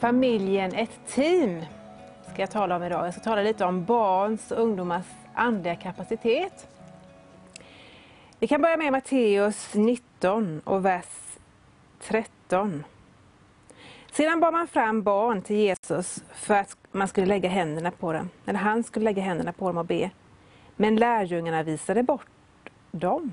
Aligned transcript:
familjen 0.00 0.74
ett 0.74 1.00
team 1.06 1.64
ska 2.32 2.42
jag 2.42 2.50
tala 2.50 2.76
om 2.76 2.82
idag. 2.82 3.06
Jag 3.06 3.14
ska 3.14 3.22
tala 3.22 3.42
lite 3.42 3.64
om 3.64 3.84
barns 3.84 4.50
och 4.50 4.62
ungdomars 4.62 5.06
andliga 5.34 5.76
kapacitet. 5.76 6.68
Vi 8.38 8.46
kan 8.46 8.62
börja 8.62 8.76
med 8.76 8.92
Matteus 8.92 9.74
19 9.74 10.60
och 10.64 10.84
vers 10.84 11.38
13. 12.00 12.84
Sedan 14.12 14.40
bar 14.40 14.52
man 14.52 14.68
fram 14.68 15.02
barn 15.02 15.42
till 15.42 15.56
Jesus 15.56 16.22
för 16.34 16.54
att 16.54 16.76
man 16.92 17.08
skulle 17.08 17.26
lägga 17.26 17.48
händerna 17.48 17.90
på 17.90 18.12
dem, 18.12 18.28
eller 18.46 18.58
han 18.58 18.84
skulle 18.84 19.04
lägga 19.04 19.22
händerna 19.22 19.52
på 19.52 19.66
dem 19.66 19.78
och 19.78 19.86
be. 19.86 20.10
Men 20.76 20.96
lärjungarna 20.96 21.62
visade 21.62 22.02
bort 22.02 22.26
dem. 22.90 23.32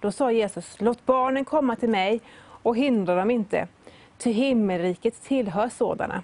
Då 0.00 0.12
sa 0.12 0.32
Jesus, 0.32 0.76
låt 0.78 1.06
barnen 1.06 1.44
komma 1.44 1.76
till 1.76 1.90
mig 1.90 2.20
och 2.62 2.76
hindra 2.76 3.14
dem 3.14 3.30
inte, 3.30 3.68
ty 4.22 4.30
himmelriket 4.30 5.22
tillhör 5.22 5.68
sådana. 5.68 6.22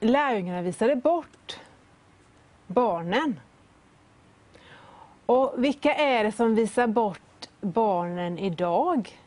Lärjungarna 0.00 0.62
visade 0.62 0.96
bort 0.96 1.60
barnen. 2.66 3.40
Och 5.26 5.54
vilka 5.56 5.94
är 5.94 6.24
det 6.24 6.32
som 6.32 6.54
visar 6.54 6.86
bort 6.86 7.48
barnen 7.60 8.38
idag? 8.38 9.18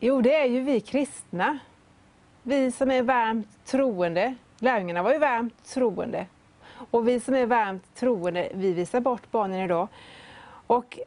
Jo, 0.00 0.20
det 0.20 0.34
är 0.34 0.46
ju 0.46 0.60
vi 0.60 0.80
kristna. 0.80 1.58
Vi 2.42 2.72
som 2.72 2.90
är 2.90 3.02
varmt 3.02 3.64
troende. 3.64 4.34
Lärjungarna 4.58 5.02
var 5.02 5.12
ju 5.12 5.18
varmt 5.18 5.64
troende. 5.64 6.26
Och 6.90 7.08
vi 7.08 7.20
som 7.20 7.34
är 7.34 7.46
varmt 7.46 7.94
troende, 7.94 8.48
vi 8.54 8.72
visar 8.72 9.00
bort 9.00 9.30
barnen 9.30 9.60
idag. 9.60 9.88
Och 10.66 10.98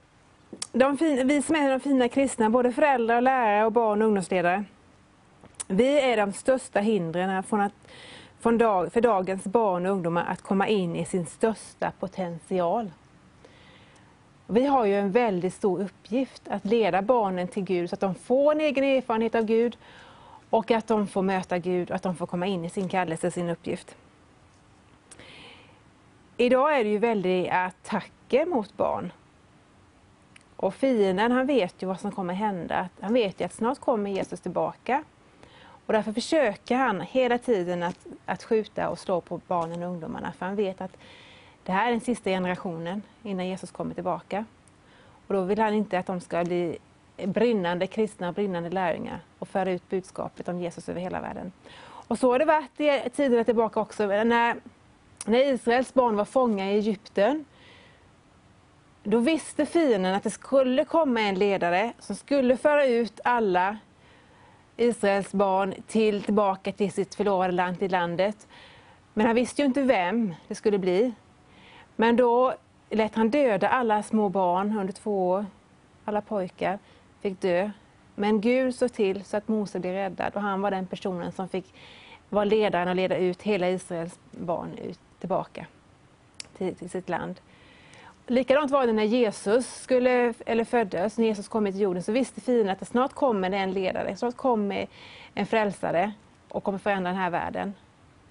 de 0.71 0.97
fin, 0.97 1.27
vi 1.27 1.41
som 1.41 1.55
är 1.55 1.69
de 1.69 1.79
fina 1.79 2.09
kristna, 2.09 2.49
både 2.49 2.71
föräldrar, 2.71 3.21
lärare 3.21 3.65
och 3.65 3.71
barn 3.71 4.01
och 4.01 4.07
ungdomsledare, 4.07 4.63
vi 5.67 5.99
är 5.99 6.17
de 6.17 6.33
största 6.33 6.79
hindren 6.79 7.43
från 7.43 7.61
att, 7.61 7.73
från 8.39 8.57
dag, 8.57 8.93
för 8.93 9.01
dagens 9.01 9.43
barn 9.43 9.85
och 9.85 9.91
ungdomar 9.91 10.25
att 10.25 10.41
komma 10.41 10.67
in 10.67 10.95
i 10.95 11.05
sin 11.05 11.25
största 11.25 11.91
potential. 11.99 12.91
Vi 14.47 14.65
har 14.65 14.85
ju 14.85 14.99
en 14.99 15.11
väldigt 15.11 15.53
stor 15.53 15.81
uppgift 15.81 16.47
att 16.47 16.65
leda 16.65 17.01
barnen 17.01 17.47
till 17.47 17.63
Gud 17.63 17.89
så 17.89 17.93
att 17.93 17.99
de 17.99 18.15
får 18.15 18.51
en 18.51 18.61
egen 18.61 18.83
erfarenhet 18.83 19.35
av 19.35 19.43
Gud 19.43 19.77
och 20.49 20.71
att 20.71 20.87
de 20.87 21.07
får 21.07 21.21
möta 21.21 21.57
Gud 21.57 21.89
och 21.89 21.95
att 21.95 22.03
de 22.03 22.15
får 22.15 22.27
komma 22.27 22.45
in 22.45 22.65
i 22.65 22.69
sin 22.69 22.89
kallelse, 22.89 23.31
sin 23.31 23.49
uppgift. 23.49 23.95
Idag 26.37 26.79
är 26.79 26.83
det 26.83 26.89
ju 26.89 26.97
väldiga 26.97 27.53
attacker 27.53 28.45
mot 28.45 28.77
barn. 28.77 29.11
Och 30.61 30.73
fienden 30.73 31.31
han 31.31 31.47
vet 31.47 31.83
ju 31.83 31.87
vad 31.87 31.99
som 31.99 32.11
kommer 32.11 32.33
hända. 32.33 32.89
Han 32.99 33.13
vet 33.13 33.41
ju 33.41 33.45
att 33.45 33.53
snart 33.53 33.79
kommer 33.79 34.09
Jesus 34.09 34.39
tillbaka. 34.41 35.03
Och 35.85 35.93
därför 35.93 36.11
försöker 36.13 36.75
han 36.75 37.01
hela 37.01 37.37
tiden 37.37 37.83
att, 37.83 38.05
att 38.25 38.43
skjuta 38.43 38.89
och 38.89 38.99
slå 38.99 39.21
på 39.21 39.41
barnen 39.47 39.83
och 39.83 39.89
ungdomarna. 39.89 40.31
För 40.31 40.45
han 40.45 40.55
vet 40.55 40.81
att 40.81 40.97
det 41.63 41.71
här 41.71 41.87
är 41.87 41.91
den 41.91 42.01
sista 42.01 42.29
generationen 42.29 43.01
innan 43.23 43.47
Jesus 43.47 43.71
kommer 43.71 43.93
tillbaka. 43.93 44.45
Och 45.27 45.33
då 45.33 45.41
vill 45.41 45.59
han 45.59 45.73
inte 45.73 45.99
att 45.99 46.05
de 46.05 46.21
ska 46.21 46.43
bli 46.43 46.77
brinnande 47.25 47.87
kristna, 47.87 48.31
brinnande 48.31 48.69
lärjungar 48.69 49.19
och 49.39 49.47
föra 49.47 49.71
ut 49.71 49.89
budskapet 49.89 50.47
om 50.47 50.59
Jesus 50.59 50.89
över 50.89 51.01
hela 51.01 51.21
världen. 51.21 51.51
Och 52.07 52.19
så 52.19 52.31
har 52.31 52.39
det 52.39 52.45
varit 52.45 52.79
i 52.79 53.09
tiderna 53.09 53.43
tillbaka 53.43 53.79
också. 53.79 54.07
När, 54.07 54.55
när 55.25 55.53
Israels 55.53 55.93
barn 55.93 56.15
var 56.15 56.25
fångna 56.25 56.71
i 56.71 56.75
Egypten, 56.75 57.45
då 59.03 59.19
visste 59.19 59.65
fienden 59.65 60.15
att 60.15 60.23
det 60.23 60.29
skulle 60.29 60.85
komma 60.85 61.21
en 61.21 61.35
ledare 61.35 61.93
som 61.99 62.15
skulle 62.15 62.57
föra 62.57 62.85
ut 62.85 63.19
alla 63.23 63.77
Israels 64.77 65.31
barn 65.31 65.73
till, 65.87 66.23
tillbaka 66.23 66.71
till 66.71 66.91
sitt 66.91 67.15
förlovade 67.15 67.53
land, 67.53 67.79
till 67.79 67.91
landet. 67.91 68.47
Men 69.13 69.25
han 69.25 69.35
visste 69.35 69.61
ju 69.61 69.65
inte 69.65 69.81
vem 69.81 70.35
det 70.47 70.55
skulle 70.55 70.77
bli. 70.77 71.13
Men 71.95 72.15
då 72.15 72.53
lät 72.89 73.15
han 73.15 73.29
döda 73.29 73.69
alla 73.69 74.03
små 74.03 74.29
barn 74.29 74.77
under 74.77 74.93
två 74.93 75.29
år. 75.29 75.45
Alla 76.05 76.21
pojkar 76.21 76.79
fick 77.21 77.41
dö. 77.41 77.71
Men 78.15 78.41
Gud 78.41 78.75
såg 78.75 78.93
till 78.93 79.23
så 79.23 79.37
att 79.37 79.47
Mose 79.47 79.79
blev 79.79 79.93
räddad 79.93 80.35
och 80.35 80.41
han 80.41 80.61
var 80.61 80.71
den 80.71 80.87
personen 80.87 81.31
som 81.31 81.49
fick 81.49 81.73
vara 82.29 82.45
ledaren 82.45 82.87
och 82.87 82.95
leda 82.95 83.17
ut 83.17 83.41
hela 83.41 83.69
Israels 83.69 84.19
barn 84.31 84.77
ut, 84.77 84.99
tillbaka 85.19 85.65
till, 86.57 86.75
till 86.75 86.89
sitt 86.89 87.09
land. 87.09 87.41
Likadant 88.31 88.71
var 88.71 88.87
det 88.87 88.93
när 88.93 89.03
Jesus 89.03 89.81
skulle, 89.81 90.33
eller 90.45 90.63
föddes, 90.63 91.17
när 91.17 91.25
Jesus 91.25 91.47
kom 91.47 91.65
till 91.65 91.79
jorden, 91.79 92.03
så 92.03 92.11
visste 92.11 92.41
fienden 92.41 92.69
att 92.69 92.79
det 92.79 92.85
snart 92.85 93.13
kommer 93.13 93.49
det 93.49 93.57
en 93.57 93.71
ledare, 93.71 94.15
snart 94.15 94.35
kommer 94.35 94.87
en 95.33 95.45
frälsare 95.45 96.11
och 96.49 96.63
kommer 96.63 96.77
förändra 96.77 97.11
den 97.11 97.19
här 97.19 97.29
världen. 97.29 97.73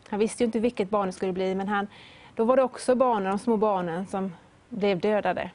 Han 0.09 0.19
visste 0.19 0.43
ju 0.43 0.47
inte 0.47 0.59
vilket 0.59 0.91
barn 0.91 1.07
det 1.07 1.13
skulle 1.13 1.33
bli, 1.33 1.55
men 1.55 1.69
han, 1.69 1.87
då 2.35 2.45
var 2.45 2.57
det 2.57 2.63
också 2.63 2.95
barnen, 2.95 3.31
de 3.31 3.39
små 3.39 3.57
barnen 3.57 4.07
som 4.07 4.33
blev 4.69 5.01
dödade. 5.01 5.51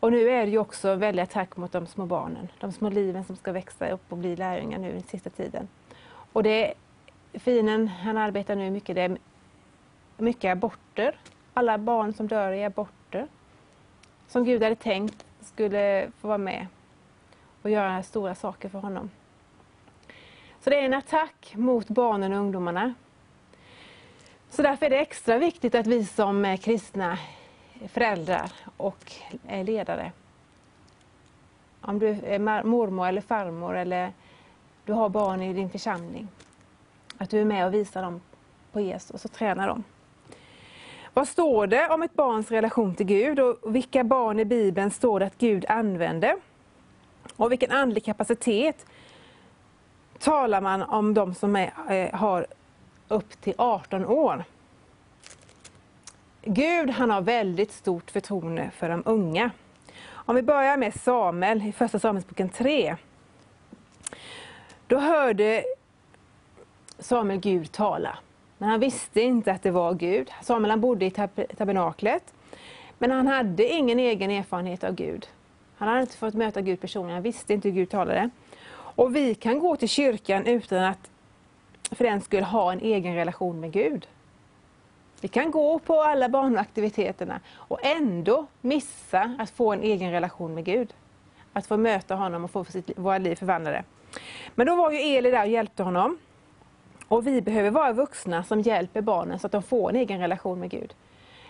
Och 0.00 0.12
nu 0.12 0.30
är 0.30 0.46
det 0.46 0.50
ju 0.50 0.58
också 0.58 0.88
en 0.88 0.98
väldig 0.98 1.22
attack 1.22 1.56
mot 1.56 1.72
de 1.72 1.86
små 1.86 2.06
barnen, 2.06 2.48
de 2.60 2.72
små 2.72 2.90
liven 2.90 3.24
som 3.24 3.36
ska 3.36 3.52
växa 3.52 3.90
upp 3.90 4.12
och 4.12 4.18
bli 4.18 4.36
lärjungar 4.36 4.78
nu 4.78 4.92
den 4.92 5.02
sista 5.02 5.30
tiden. 5.30 5.68
Och 6.32 6.42
det, 6.42 6.74
fienden, 7.34 7.88
han 7.88 8.16
arbetar 8.16 8.56
nu 8.56 8.70
mycket, 8.70 8.94
det 8.94 9.02
är 9.02 9.18
mycket 10.16 10.52
aborter. 10.52 11.16
Alla 11.58 11.78
barn 11.78 12.12
som 12.12 12.28
dör 12.28 12.52
i 12.52 12.64
aborter. 12.64 13.26
Som 14.28 14.44
Gud 14.44 14.62
hade 14.62 14.74
tänkt 14.74 15.26
skulle 15.40 16.10
få 16.20 16.28
vara 16.28 16.38
med 16.38 16.66
och 17.62 17.70
göra 17.70 18.02
stora 18.02 18.34
saker 18.34 18.68
för 18.68 18.78
honom. 18.78 19.10
Så 20.60 20.70
det 20.70 20.76
är 20.76 20.82
en 20.82 20.94
attack 20.94 21.54
mot 21.56 21.88
barnen 21.88 22.32
och 22.32 22.38
ungdomarna. 22.38 22.94
Så 24.50 24.62
därför 24.62 24.86
är 24.86 24.90
det 24.90 24.98
extra 24.98 25.38
viktigt 25.38 25.74
att 25.74 25.86
vi 25.86 26.04
som 26.04 26.44
eh, 26.44 26.58
kristna 26.58 27.18
föräldrar 27.88 28.52
och 28.76 29.12
eh, 29.48 29.64
ledare, 29.64 30.12
om 31.80 31.98
du 31.98 32.08
är 32.08 32.64
mormor 32.64 33.08
eller 33.08 33.20
farmor 33.20 33.76
eller 33.76 34.12
du 34.84 34.92
har 34.92 35.08
barn 35.08 35.42
i 35.42 35.52
din 35.52 35.70
församling, 35.70 36.28
att 37.18 37.30
du 37.30 37.40
är 37.40 37.44
med 37.44 37.66
och 37.66 37.74
visar 37.74 38.02
dem 38.02 38.20
på 38.72 38.80
Jesus 38.80 39.24
och 39.24 39.32
tränar 39.32 39.68
dem. 39.68 39.84
Vad 41.16 41.28
står 41.28 41.66
det 41.66 41.88
om 41.88 42.02
ett 42.02 42.14
barns 42.14 42.50
relation 42.50 42.94
till 42.94 43.06
Gud 43.06 43.40
och 43.40 43.74
vilka 43.74 44.04
barn 44.04 44.40
i 44.40 44.44
Bibeln 44.44 44.90
står 44.90 45.20
det 45.20 45.26
att 45.26 45.38
Gud 45.38 45.64
använder? 45.68 46.36
Och 47.36 47.52
vilken 47.52 47.70
andlig 47.70 48.04
kapacitet 48.04 48.86
talar 50.18 50.60
man 50.60 50.82
om 50.82 51.14
de 51.14 51.34
som 51.34 51.56
är, 51.56 51.72
eh, 51.88 52.18
har 52.18 52.46
upp 53.08 53.40
till 53.40 53.54
18 53.58 54.06
år? 54.06 54.44
Gud 56.42 56.90
han 56.90 57.10
har 57.10 57.20
väldigt 57.20 57.72
stort 57.72 58.10
förtroende 58.10 58.70
för 58.74 58.88
de 58.88 59.02
unga. 59.06 59.50
Om 60.08 60.36
vi 60.36 60.42
börjar 60.42 60.76
med 60.76 60.94
Samuel 60.94 61.62
i 61.62 61.72
Första 61.72 61.98
Samuelsboken 61.98 62.48
3. 62.48 62.96
Då 64.86 64.98
hörde 64.98 65.64
Samuel 66.98 67.40
Gud 67.40 67.72
tala. 67.72 68.18
Men 68.58 68.68
han 68.68 68.80
visste 68.80 69.20
inte 69.20 69.52
att 69.52 69.62
det 69.62 69.70
var 69.70 69.94
Gud. 69.94 70.30
Samuel 70.42 70.70
han 70.70 70.80
bodde 70.80 71.04
i 71.04 71.10
tab 71.10 71.30
tabernaklet. 71.58 72.34
Men 72.98 73.10
han 73.10 73.26
hade 73.26 73.68
ingen 73.68 73.98
egen 73.98 74.30
erfarenhet 74.30 74.84
av 74.84 74.94
Gud. 74.94 75.28
Han 75.76 75.88
hade 75.88 76.00
inte 76.00 76.16
fått 76.16 76.34
möta 76.34 76.60
Gud 76.60 76.80
personligen, 76.80 77.14
han 77.14 77.22
visste 77.22 77.54
inte 77.54 77.68
hur 77.68 77.74
Gud 77.74 77.90
talade. 77.90 78.30
Och 78.72 79.16
vi 79.16 79.34
kan 79.34 79.58
gå 79.58 79.76
till 79.76 79.88
kyrkan 79.88 80.46
utan 80.46 80.84
att 80.84 81.10
för 81.90 82.04
den 82.04 82.20
skulle 82.20 82.42
ha 82.42 82.72
en 82.72 82.80
egen 82.80 83.14
relation 83.14 83.60
med 83.60 83.72
Gud. 83.72 84.06
Vi 85.20 85.28
kan 85.28 85.50
gå 85.50 85.78
på 85.78 86.02
alla 86.02 86.28
barnaktiviteterna 86.28 87.40
och 87.54 87.78
ändå 87.82 88.46
missa 88.60 89.36
att 89.38 89.50
få 89.50 89.72
en 89.72 89.82
egen 89.82 90.12
relation 90.12 90.54
med 90.54 90.64
Gud. 90.64 90.94
Att 91.52 91.66
få 91.66 91.76
möta 91.76 92.14
honom 92.14 92.44
och 92.44 92.50
få 92.50 92.64
sitt, 92.64 92.90
våra 92.96 93.18
liv 93.18 93.34
förvandlade. 93.36 93.84
Men 94.54 94.66
då 94.66 94.76
var 94.76 94.90
ju 94.90 94.98
Eli 94.98 95.30
där 95.30 95.42
och 95.42 95.48
hjälpte 95.48 95.82
honom. 95.82 96.18
Och 97.08 97.26
vi 97.26 97.42
behöver 97.42 97.70
vara 97.70 97.92
vuxna 97.92 98.44
som 98.44 98.60
hjälper 98.60 99.00
barnen 99.00 99.38
så 99.38 99.46
att 99.46 99.52
de 99.52 99.62
får 99.62 99.90
en 99.90 99.96
egen 99.96 100.20
relation 100.20 100.60
med 100.60 100.70
Gud. 100.70 100.94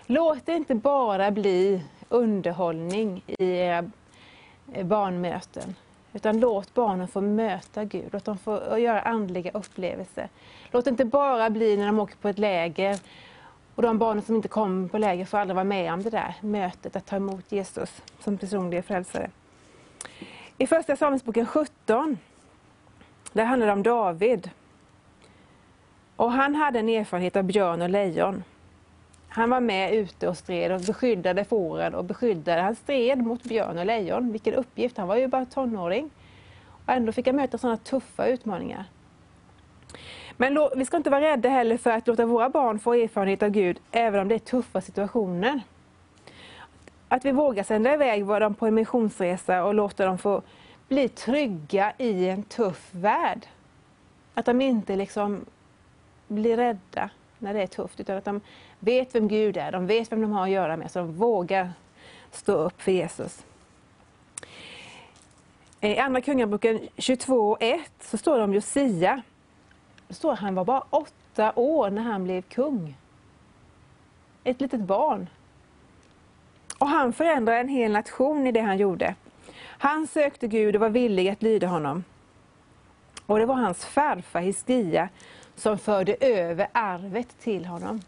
Låt 0.07 0.47
det 0.47 0.53
inte 0.53 0.75
bara 0.75 1.31
bli 1.31 1.83
underhållning 2.09 3.23
i 3.27 3.45
era 3.45 3.91
eh, 4.73 4.87
barnmöten. 4.87 5.75
Utan 6.13 6.41
låt 6.41 6.75
barnen 6.75 7.09
få 7.09 7.21
möta 7.21 7.85
Gud, 7.85 8.09
låt 8.13 8.25
dem 8.25 8.39
få 8.39 8.79
göra 8.79 9.01
andliga 9.01 9.51
upplevelser. 9.51 10.29
Låt 10.71 10.85
det 10.85 10.91
inte 10.91 11.05
bara 11.05 11.51
bli 11.51 11.77
när 11.77 11.87
de 11.87 11.99
åker 11.99 12.17
på 12.17 12.29
ett 12.29 12.39
läger 12.39 12.99
och 13.75 13.83
de 13.83 13.99
barnen 13.99 14.23
som 14.23 14.37
inte 14.37 14.49
kommer 14.49 14.89
på 14.89 14.99
läger 14.99 15.25
får 15.25 15.39
aldrig 15.39 15.55
vara 15.55 15.65
med 15.65 15.93
om 15.93 16.03
det 16.03 16.11
där 16.11 16.35
mötet, 16.41 16.97
att 16.97 17.07
ta 17.07 17.17
emot 17.17 17.53
Jesus 17.53 18.03
som 18.21 18.39
personlig 18.39 18.85
frälsare. 18.85 19.31
I 20.59 20.67
första 20.67 20.97
Samuelsboken 20.97 21.47
17, 21.47 22.19
där 23.33 23.45
handlar 23.45 23.67
det 23.67 23.73
om 23.73 23.83
David. 23.83 24.51
Och 26.17 26.33
han 26.33 26.55
hade 26.55 26.79
en 26.79 26.89
erfarenhet 26.89 27.37
av 27.37 27.43
björn 27.43 27.83
och 27.83 27.91
lejon. 27.91 28.45
Han 29.29 29.51
var 29.51 29.61
med 29.61 29.95
ute 29.95 30.29
och 30.29 30.37
stred 30.37 30.73
och 30.73 30.81
beskyddade 30.81 31.45
fåren 31.45 31.95
och 31.95 32.05
beskyddade. 32.05 32.63
Han 32.63 32.75
stred 32.75 33.19
mot 33.19 33.45
björn 33.45 33.79
och 33.79 33.87
lejon. 33.87 34.33
Vilken 34.33 34.55
uppgift, 34.55 34.97
han 34.97 35.09
var 35.09 35.17
ju 35.17 35.27
bara 35.27 35.45
tonåring. 35.45 36.11
Och 36.87 36.93
ändå 36.93 37.13
fick 37.13 37.27
han 37.27 37.37
möta 37.37 37.59
sådana 37.59 37.77
tuffa 37.77 38.27
utmaningar. 38.27 38.85
Men 40.37 40.69
vi 40.77 40.85
ska 40.85 40.97
inte 40.97 41.11
vara 41.11 41.21
rädda 41.21 41.49
heller 41.49 41.77
för 41.77 41.91
att 41.91 42.07
låta 42.07 42.27
våra 42.27 42.49
barn 42.49 42.79
få 42.79 42.95
erfarenhet 42.95 43.43
av 43.43 43.49
Gud, 43.49 43.79
även 43.91 44.21
om 44.21 44.29
det 44.29 44.35
är 44.35 44.39
tuffa 44.39 44.81
situationer. 44.81 45.61
Att 47.09 47.25
vi 47.25 47.33
vågar 47.33 47.63
sända 47.63 47.95
iväg 47.95 48.27
dem 48.27 48.55
på 48.55 48.67
en 48.67 48.75
missionsresa 48.75 49.65
och 49.65 49.75
låta 49.75 50.07
dem 50.07 50.19
få 50.19 50.43
bli 50.89 51.09
trygga 51.09 51.93
i 51.99 52.29
en 52.29 52.43
tuff 52.43 52.89
värld. 52.93 53.47
Att 54.35 54.47
de 54.47 54.61
inte 54.61 54.97
liksom 54.97 55.45
blir 56.29 56.57
rädda 56.57 57.11
när 57.39 57.55
det 57.55 57.63
är 57.63 57.67
tufft, 57.67 58.01
utan 58.01 58.17
att 58.17 58.25
de 58.25 58.41
vet 58.79 59.15
vem 59.15 59.29
Gud 59.29 59.57
är, 59.57 59.73
de 59.73 59.87
vet 59.87 60.13
vem 60.13 60.21
de 60.21 60.33
har 60.33 60.43
att 60.43 60.51
göra 60.51 60.77
med, 60.77 60.91
så 60.91 60.99
de 60.99 61.13
vågar 61.13 61.73
stå 62.31 62.53
upp 62.53 62.83
för 62.83 62.93
Jesus. 62.93 63.45
Eh, 65.81 65.93
I 65.93 65.99
Andra 65.99 66.21
Kungaboken 66.21 66.81
22.1 66.97 67.81
så 68.01 68.19
står 68.19 68.39
det 68.39 68.45
om 68.45 68.55
Josia. 68.55 69.23
Det 70.09 70.15
står 70.15 70.33
att 70.33 70.39
han 70.39 70.55
var 70.55 70.65
bara 70.65 70.83
åtta 70.91 71.53
år 71.57 71.91
när 71.91 72.03
han 72.03 72.25
blev 72.25 72.43
kung. 72.43 72.97
Ett 74.45 74.61
litet 74.61 74.81
barn. 74.81 75.29
Och 76.79 76.89
han 76.89 77.13
förändrade 77.13 77.59
en 77.61 77.69
hel 77.69 77.93
nation 77.93 78.47
i 78.47 78.53
det 78.53 78.61
han 78.61 78.79
gjorde. 78.79 79.15
Han 79.59 80.07
sökte 80.07 80.49
Gud 80.49 80.75
och 80.75 80.81
var 80.81 80.89
villig 80.89 81.29
att 81.29 81.43
lyda 81.43 81.67
honom. 81.67 82.05
Och 83.27 83.39
det 83.39 83.47
var 83.47 83.55
hans 83.55 83.85
farfar 83.85 84.41
Hiskia 84.41 85.09
som 85.57 85.79
förde 85.79 86.17
över 86.21 86.69
arvet 86.73 87.41
till 87.41 87.65
honom. 87.67 88.01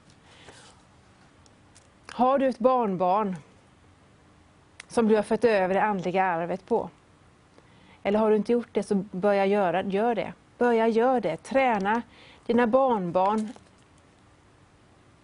Har 2.10 2.38
du 2.38 2.46
ett 2.46 2.58
barnbarn 2.58 3.36
som 4.88 5.08
du 5.08 5.16
har 5.16 5.22
fört 5.22 5.44
över 5.44 5.74
det 5.74 5.82
andliga 5.82 6.24
arvet 6.24 6.66
på? 6.66 6.90
Eller 8.02 8.18
har 8.18 8.30
du 8.30 8.36
inte 8.36 8.52
gjort 8.52 8.68
det 8.72 8.82
så 8.82 8.94
börja 8.94 9.46
göra 9.46 9.82
gör 9.82 10.14
det. 10.14 10.32
Börja 10.58 10.88
gör 10.88 11.20
det. 11.20 11.36
Träna 11.36 12.02
dina 12.46 12.66
barnbarn 12.66 13.48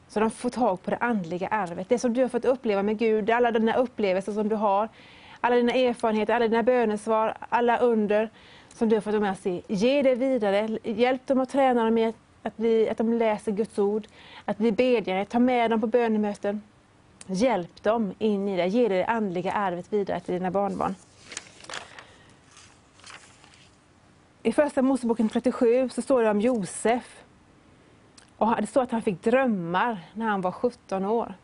så 0.09 0.21
de 0.21 0.31
får 0.31 0.51
tag 0.51 0.83
på 0.83 0.91
det 0.91 0.97
andliga 0.97 1.49
arvet. 1.49 1.89
Det 1.89 1.99
som 1.99 2.15
du 2.15 2.23
har 2.23 2.29
fått 2.29 2.45
uppleva 2.45 2.83
med 2.83 2.99
Gud, 2.99 3.31
alla 3.31 3.51
dina 3.51 3.75
upplevelser 3.75 4.33
som 4.33 4.49
du 4.49 4.57
har, 4.57 4.89
alla 5.41 5.57
dina 5.57 5.73
erfarenheter, 5.73 6.35
alla 6.35 6.49
dina 6.49 6.63
bönesvar, 6.63 7.37
alla 7.49 7.79
under 7.79 8.31
som 8.75 8.89
du 8.89 8.97
har 8.97 9.01
fått 9.01 9.21
med 9.21 9.39
sig. 9.39 9.65
Ge 9.69 10.03
det 10.03 10.15
vidare. 10.15 10.79
Hjälp 10.83 11.27
dem 11.27 11.41
att 11.41 11.51
träna 11.51 11.85
dem 11.85 11.99
i 11.99 12.13
att, 12.43 12.57
bli, 12.57 12.89
att 12.89 12.99
de 12.99 13.13
läser 13.13 13.53
Guds 13.53 13.79
ord, 13.79 14.07
att 14.45 14.59
bli 14.59 14.73
bedjare, 14.73 15.25
ta 15.25 15.39
med 15.39 15.71
dem 15.71 15.81
på 15.81 15.87
bönemöten. 15.87 16.63
Hjälp 17.27 17.83
dem 17.83 18.15
in 18.19 18.49
i 18.49 18.57
det, 18.57 18.67
ge 18.67 18.89
det 18.89 19.05
andliga 19.05 19.53
arvet 19.53 19.93
vidare 19.93 20.21
till 20.21 20.35
dina 20.35 20.51
barnbarn. 20.51 20.95
I 24.43 24.53
Första 24.53 24.83
Moseboken 24.83 25.29
37 25.29 25.89
så 25.89 26.03
står 26.03 26.23
det 26.23 26.31
om 26.31 26.41
Josef. 26.41 27.23
Och 28.37 28.57
det 28.61 28.67
står 28.67 28.83
att 28.83 28.91
han 28.91 29.03
fick 29.03 29.23
drömmar 29.23 29.99
när 30.15 30.27
han 30.27 30.41
var 30.41 30.53
17 30.53 31.05
år. 31.05 31.35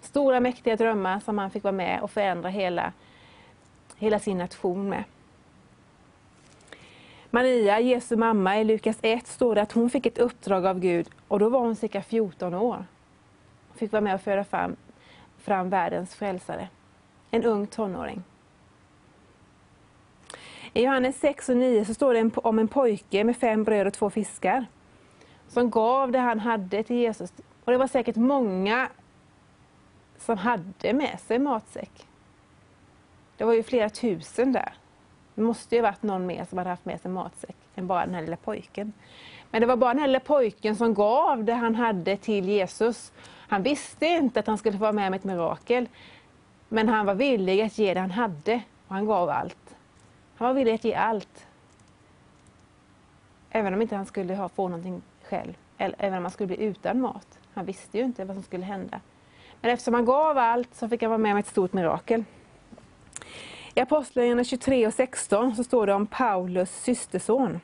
Stora 0.00 0.40
mäktiga 0.40 0.76
drömmar 0.76 1.20
som 1.20 1.38
han 1.38 1.50
fick 1.50 1.64
vara 1.64 1.72
med 1.72 2.00
och 2.00 2.10
förändra 2.10 2.48
hela, 2.48 2.92
hela 3.96 4.18
sin 4.18 4.38
nation 4.38 4.88
med. 4.88 5.04
Maria, 7.36 7.80
Jesu 7.80 8.16
mamma, 8.16 8.60
i 8.60 8.64
Lukas 8.64 8.98
1 9.02 9.26
står 9.26 9.54
det 9.54 9.62
att 9.62 9.72
hon 9.72 9.90
fick 9.90 10.06
ett 10.06 10.18
uppdrag 10.18 10.66
av 10.66 10.80
Gud 10.80 11.08
och 11.28 11.38
då 11.38 11.48
var 11.48 11.60
hon 11.60 11.76
cirka 11.76 12.02
14 12.02 12.54
år. 12.54 12.84
Hon 13.68 13.78
fick 13.78 13.92
vara 13.92 14.00
med 14.00 14.14
och 14.14 14.20
föra 14.20 14.44
fram, 14.44 14.76
fram 15.38 15.70
världens 15.70 16.14
frälsare. 16.14 16.68
En 17.30 17.44
ung 17.44 17.66
tonåring. 17.66 18.22
I 20.72 20.82
Johannes 20.82 21.20
6 21.20 21.48
och 21.48 21.56
9 21.56 21.84
så 21.84 21.94
står 21.94 22.14
det 22.14 22.36
om 22.36 22.58
en 22.58 22.68
pojke 22.68 23.24
med 23.24 23.36
fem 23.36 23.64
bröd 23.64 23.86
och 23.86 23.92
två 23.92 24.10
fiskar 24.10 24.66
som 25.48 25.70
gav 25.70 26.12
det 26.12 26.18
han 26.18 26.40
hade 26.40 26.82
till 26.82 26.96
Jesus. 26.96 27.32
Och 27.64 27.72
det 27.72 27.78
var 27.78 27.86
säkert 27.86 28.16
många 28.16 28.88
som 30.18 30.38
hade 30.38 30.92
med 30.92 31.20
sig 31.20 31.38
matsäck. 31.38 32.06
Det 33.36 33.44
var 33.44 33.52
ju 33.52 33.62
flera 33.62 33.90
tusen 33.90 34.52
där. 34.52 34.74
Det 35.36 35.42
måste 35.42 35.76
ju 35.76 35.82
varit 35.82 36.02
någon 36.02 36.26
mer 36.26 36.44
som 36.44 36.58
hade 36.58 36.70
haft 36.70 36.84
med 36.84 37.00
sig 37.00 37.10
matsäck 37.10 37.56
än 37.74 37.86
bara 37.86 38.06
den 38.06 38.14
här 38.14 38.22
lilla 38.22 38.36
pojken. 38.36 38.92
Men 39.50 39.60
det 39.60 39.66
var 39.66 39.76
bara 39.76 39.92
den 39.92 40.00
här 40.00 40.08
lilla 40.08 40.20
pojken 40.20 40.76
som 40.76 40.94
gav 40.94 41.44
det 41.44 41.52
han 41.52 41.74
hade 41.74 42.16
till 42.16 42.48
Jesus. 42.48 43.12
Han 43.48 43.62
visste 43.62 44.06
inte 44.06 44.40
att 44.40 44.46
han 44.46 44.58
skulle 44.58 44.78
få 44.78 44.82
vara 44.82 44.92
med 44.92 45.08
om 45.08 45.14
ett 45.14 45.24
mirakel. 45.24 45.88
Men 46.68 46.88
han 46.88 47.06
var 47.06 47.14
villig 47.14 47.60
att 47.60 47.78
ge 47.78 47.94
det 47.94 48.00
han 48.00 48.10
hade 48.10 48.62
och 48.88 48.94
han 48.94 49.06
gav 49.06 49.30
allt. 49.30 49.76
Han 50.36 50.48
var 50.48 50.54
villig 50.54 50.74
att 50.74 50.84
ge 50.84 50.94
allt. 50.94 51.46
Även 53.50 53.74
om 53.74 53.82
inte 53.82 53.96
han 53.96 54.06
skulle 54.06 54.48
få 54.54 54.68
någonting 54.68 55.02
själv. 55.22 55.56
Eller 55.78 55.96
även 55.98 56.18
om 56.18 56.24
han 56.24 56.32
skulle 56.32 56.46
bli 56.46 56.62
utan 56.64 57.00
mat. 57.00 57.38
Han 57.54 57.64
visste 57.64 57.98
ju 57.98 58.04
inte 58.04 58.24
vad 58.24 58.36
som 58.36 58.42
skulle 58.42 58.64
hända. 58.64 59.00
Men 59.60 59.70
eftersom 59.70 59.94
han 59.94 60.04
gav 60.04 60.38
allt 60.38 60.74
så 60.74 60.88
fick 60.88 61.02
han 61.02 61.10
vara 61.10 61.18
med 61.18 61.32
om 61.32 61.38
ett 61.38 61.46
stort 61.46 61.72
mirakel. 61.72 62.24
I 63.76 63.80
Apostlagärningarna 63.80 64.44
23 64.44 64.86
och 64.86 64.94
16 64.94 65.56
så 65.56 65.64
står 65.64 65.86
det 65.86 65.92
om 65.92 66.06
Paulus 66.06 66.82
systerson. 66.82 67.60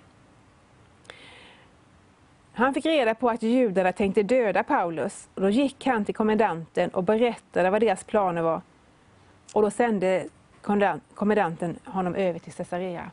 Han 2.53 2.75
fick 2.75 2.87
reda 2.87 3.15
på 3.15 3.31
att 3.31 3.43
judarna 3.43 3.93
tänkte 3.93 4.23
döda 4.23 4.63
Paulus. 4.63 5.29
Och 5.35 5.41
då 5.41 5.51
gick 5.51 5.87
han 5.87 6.05
till 6.05 6.15
kommendanten 6.15 6.91
och 6.91 7.05
berättade 7.05 7.71
vad 7.71 7.81
deras 7.81 8.05
planer 8.05 8.43
var. 8.43 8.61
Och 9.53 9.63
då 9.63 9.71
sände 9.71 10.27
kommendanten 11.15 11.79
honom 11.85 12.15
över 12.15 12.39
till 12.39 12.53
Caesarea. 12.53 13.11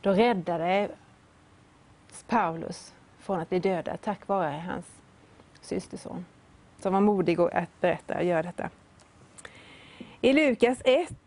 Då 0.00 0.12
räddade 0.12 0.88
Paulus 2.26 2.94
från 3.18 3.40
att 3.40 3.48
bli 3.48 3.58
dödad 3.58 3.98
tack 4.02 4.28
vare 4.28 4.62
hans 4.68 4.86
systerson 5.60 6.24
som 6.78 6.92
var 6.92 7.00
modig 7.00 7.40
att 7.40 7.80
berätta 7.80 8.16
och 8.16 8.24
göra 8.24 8.42
detta. 8.42 8.70
I 10.20 10.32
Lukas 10.32 10.82
1 10.84 11.19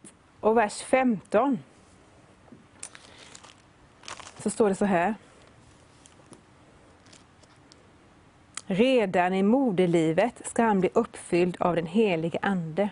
och 0.44 0.57
vers 0.57 0.81
15 0.81 1.60
så 4.38 4.50
står 4.50 4.69
det 4.69 4.75
så 4.75 4.86
här. 4.86 5.16
Redan 8.66 9.34
i 9.34 9.44
moderlivet 9.44 10.42
ska 10.45 10.63
han 10.63 10.80
bli 10.80 10.90
uppfylld 10.94 11.57
av 11.60 11.75
den 11.75 11.86
helige 11.86 12.40
Ande. 12.42 12.90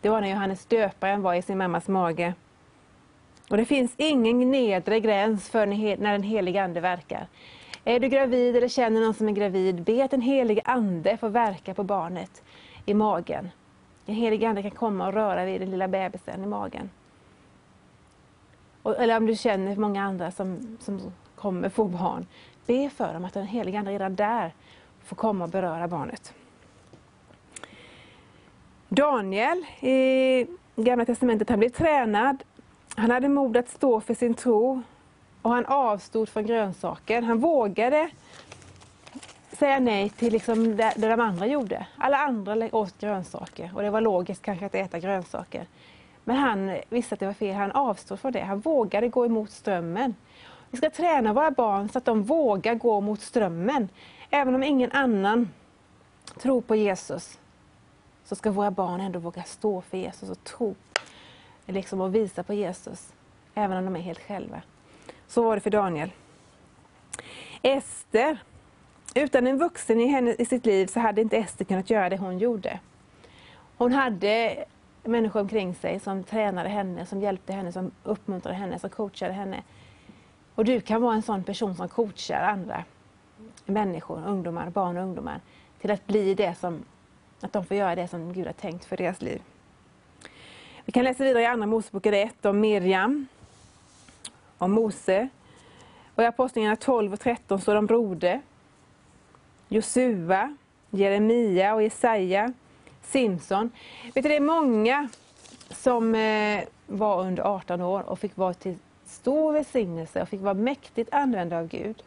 Det 0.00 0.08
var 0.08 0.20
när 0.20 0.28
Johannes 0.28 0.66
döparen 0.66 1.22
var 1.22 1.34
i 1.34 1.42
sin 1.42 1.58
mammas 1.58 1.88
mage. 1.88 2.34
Och 3.50 3.56
det 3.56 3.64
finns 3.64 3.92
ingen 3.96 4.50
nedre 4.50 5.00
gräns 5.00 5.50
för 5.50 5.66
när 5.66 6.12
den 6.12 6.22
helige 6.22 6.64
Ande 6.64 6.80
verkar. 6.80 7.26
Är 7.84 8.00
du 8.00 8.08
gravid 8.08 8.56
eller 8.56 8.68
känner 8.68 9.00
någon 9.00 9.14
som 9.14 9.28
är 9.28 9.32
gravid, 9.32 9.82
be 9.82 10.04
att 10.04 10.10
den 10.10 10.20
helige 10.20 10.62
Ande 10.64 11.16
får 11.16 11.28
verka 11.28 11.74
på 11.74 11.84
barnet 11.84 12.42
i 12.86 12.94
magen. 12.94 13.50
Den 14.06 14.14
helige 14.14 14.48
Ande 14.48 14.62
kan 14.62 14.70
komma 14.70 15.06
och 15.06 15.12
röra 15.12 15.44
vid 15.44 15.60
den 15.60 15.70
lilla 15.70 15.88
bebisen 15.88 16.44
i 16.44 16.46
magen. 16.46 16.90
Och, 18.82 18.96
eller 18.96 19.16
om 19.16 19.26
du 19.26 19.36
känner 19.36 19.76
många 19.76 20.02
andra 20.02 20.30
som, 20.30 20.78
som 20.80 21.00
kommer 21.34 21.68
få 21.68 21.84
barn, 21.84 22.26
be 22.66 22.90
för 22.90 23.14
dem 23.14 23.24
att 23.24 23.32
den 23.32 23.46
helige 23.46 23.78
Ande 23.78 23.92
redan 23.92 24.14
där 24.14 24.54
får 25.04 25.16
komma 25.16 25.44
och 25.44 25.50
beröra 25.50 25.88
barnet. 25.88 26.34
Daniel 28.88 29.64
i 29.80 30.46
Gamla 30.76 31.04
Testamentet, 31.04 31.48
han 31.48 31.58
blev 31.58 31.68
tränad. 31.70 32.42
Han 32.96 33.10
hade 33.10 33.28
mod 33.28 33.56
att 33.56 33.68
stå 33.68 34.00
för 34.00 34.14
sin 34.14 34.34
tro 34.34 34.82
och 35.42 35.50
han 35.50 35.66
avstod 35.66 36.28
från 36.28 36.46
grönsaker. 36.46 37.22
Han 37.22 37.38
vågade 37.38 38.10
säga 39.56 39.80
nej 39.80 40.10
till 40.10 40.32
liksom 40.32 40.76
det, 40.76 40.92
det 40.96 41.08
de 41.08 41.20
andra 41.20 41.46
gjorde. 41.46 41.86
Alla 41.98 42.16
andra 42.16 42.68
åt 42.72 42.98
grönsaker 42.98 43.70
och 43.74 43.82
det 43.82 43.90
var 43.90 44.00
logiskt 44.00 44.42
kanske 44.42 44.66
att 44.66 44.74
äta 44.74 44.98
grönsaker. 44.98 45.66
Men 46.24 46.36
han 46.36 46.76
visste 46.88 47.14
att 47.14 47.20
det 47.20 47.26
var 47.26 47.32
fel, 47.32 47.54
han 47.54 47.72
avstod 47.72 48.20
från 48.20 48.32
det. 48.32 48.40
Han 48.40 48.60
vågade 48.60 49.08
gå 49.08 49.26
emot 49.26 49.50
strömmen. 49.50 50.14
Vi 50.70 50.78
ska 50.78 50.90
träna 50.90 51.32
våra 51.32 51.50
barn 51.50 51.88
så 51.88 51.98
att 51.98 52.04
de 52.04 52.22
vågar 52.22 52.74
gå 52.74 53.00
mot 53.00 53.20
strömmen. 53.20 53.88
Även 54.30 54.54
om 54.54 54.62
ingen 54.62 54.92
annan 54.92 55.50
tror 56.38 56.60
på 56.60 56.76
Jesus 56.76 57.38
så 58.24 58.36
ska 58.36 58.50
våra 58.50 58.70
barn 58.70 59.00
ändå 59.00 59.18
våga 59.18 59.42
stå 59.42 59.80
för 59.80 59.96
Jesus 59.96 60.30
och 60.30 60.44
tro 60.44 60.74
liksom, 61.66 62.00
och 62.00 62.14
visa 62.14 62.42
på 62.42 62.54
Jesus. 62.54 63.12
Även 63.54 63.76
om 63.76 63.84
de 63.84 63.96
är 63.96 64.00
helt 64.00 64.20
själva. 64.20 64.62
Så 65.26 65.42
var 65.42 65.54
det 65.54 65.60
för 65.60 65.70
Daniel. 65.70 66.10
Ester 67.62 68.38
utan 69.14 69.46
en 69.46 69.58
vuxen 69.58 70.00
i, 70.00 70.06
henne, 70.06 70.34
i 70.38 70.44
sitt 70.44 70.66
liv 70.66 70.86
så 70.86 71.00
hade 71.00 71.20
inte 71.20 71.36
Ester 71.36 71.64
kunnat 71.64 71.90
göra 71.90 72.08
det 72.08 72.16
hon 72.16 72.38
gjorde. 72.38 72.80
Hon 73.76 73.92
hade 73.92 74.64
människor 75.02 75.40
omkring 75.40 75.74
sig 75.74 76.00
som 76.00 76.24
tränade 76.24 76.68
henne, 76.68 77.06
som 77.06 77.20
hjälpte 77.20 77.52
henne, 77.52 77.72
som 77.72 77.90
uppmuntrade 78.04 78.56
henne, 78.56 78.78
som 78.78 78.90
coachade 78.90 79.32
henne. 79.32 79.62
Och 80.54 80.64
du 80.64 80.80
kan 80.80 81.02
vara 81.02 81.14
en 81.14 81.22
sån 81.22 81.44
person 81.44 81.74
som 81.74 81.88
coachar 81.88 82.40
andra 82.40 82.84
människor, 83.64 84.22
ungdomar, 84.26 84.70
barn 84.70 84.96
och 84.96 85.02
ungdomar 85.02 85.40
till 85.80 85.90
att 85.90 86.06
bli 86.06 86.34
det 86.34 86.54
som, 86.54 86.84
att 87.40 87.52
de 87.52 87.64
får 87.64 87.76
göra 87.76 87.94
det 87.94 88.08
som 88.08 88.32
Gud 88.32 88.46
har 88.46 88.52
tänkt 88.52 88.84
för 88.84 88.96
deras 88.96 89.22
liv. 89.22 89.42
Vi 90.84 90.92
kan 90.92 91.04
läsa 91.04 91.24
vidare 91.24 91.42
i 91.42 91.46
Andra 91.46 91.66
Moseboken 91.66 92.14
1 92.14 92.44
om 92.44 92.60
Miriam 92.60 93.26
om 94.58 94.72
Mose. 94.72 95.28
Och 96.14 96.22
i 96.22 96.26
Apostlagärningarna 96.26 96.76
12 96.76 97.12
och 97.12 97.20
13 97.20 97.60
står 97.60 97.72
det 97.72 97.78
om 97.78 97.86
Brode, 97.86 98.40
Josua, 99.74 100.56
Jeremia 100.90 101.74
och 101.74 101.82
Jesaja, 101.82 102.52
Simson. 103.02 103.70
Vet 104.14 104.22
du, 104.24 104.28
det 104.28 104.36
är 104.36 104.40
många 104.40 105.08
som 105.70 106.14
eh, 106.14 106.64
var 106.86 107.20
under 107.20 107.42
18 107.42 107.80
år 107.80 108.00
och 108.02 108.18
fick 108.18 108.36
vara 108.36 108.54
till 108.54 108.76
stor 109.06 109.52
välsignelse 109.52 110.22
och 110.22 110.28
fick 110.28 110.40
vara 110.40 110.54
mäktigt 110.54 111.14
använda 111.14 111.58
av 111.58 111.68
Gud. 111.68 112.02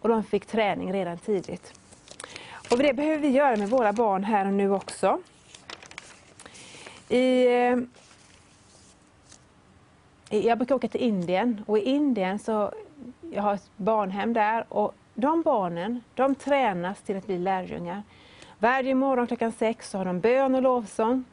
Och 0.00 0.08
de 0.08 0.24
fick 0.24 0.46
träning 0.46 0.92
redan 0.92 1.18
tidigt. 1.18 1.80
Och 2.70 2.78
det 2.78 2.94
behöver 2.94 3.18
vi 3.18 3.28
göra 3.28 3.56
med 3.56 3.68
våra 3.68 3.92
barn 3.92 4.24
här 4.24 4.46
och 4.46 4.52
nu 4.52 4.72
också. 4.72 5.20
I, 7.08 7.46
eh, 7.46 7.78
jag 10.30 10.58
brukar 10.58 10.74
åka 10.74 10.88
till 10.88 11.00
Indien 11.00 11.64
och 11.66 11.78
i 11.78 11.82
Indien 11.82 12.38
så 12.38 12.72
jag 13.30 13.42
har 13.42 13.54
ett 13.54 13.70
barnhem 13.76 14.32
där 14.32 14.64
och 14.68 14.94
de 15.14 15.42
barnen 15.42 16.00
de 16.14 16.34
tränas 16.34 17.02
till 17.02 17.16
att 17.16 17.26
bli 17.26 17.38
lärjungar. 17.38 18.02
Varje 18.58 18.94
morgon 18.94 19.26
klockan 19.26 19.52
sex 19.52 19.90
så 19.90 19.98
har 19.98 20.04
de 20.04 20.20
bön 20.20 20.54
och 20.54 20.62
lovsång. 20.62 21.24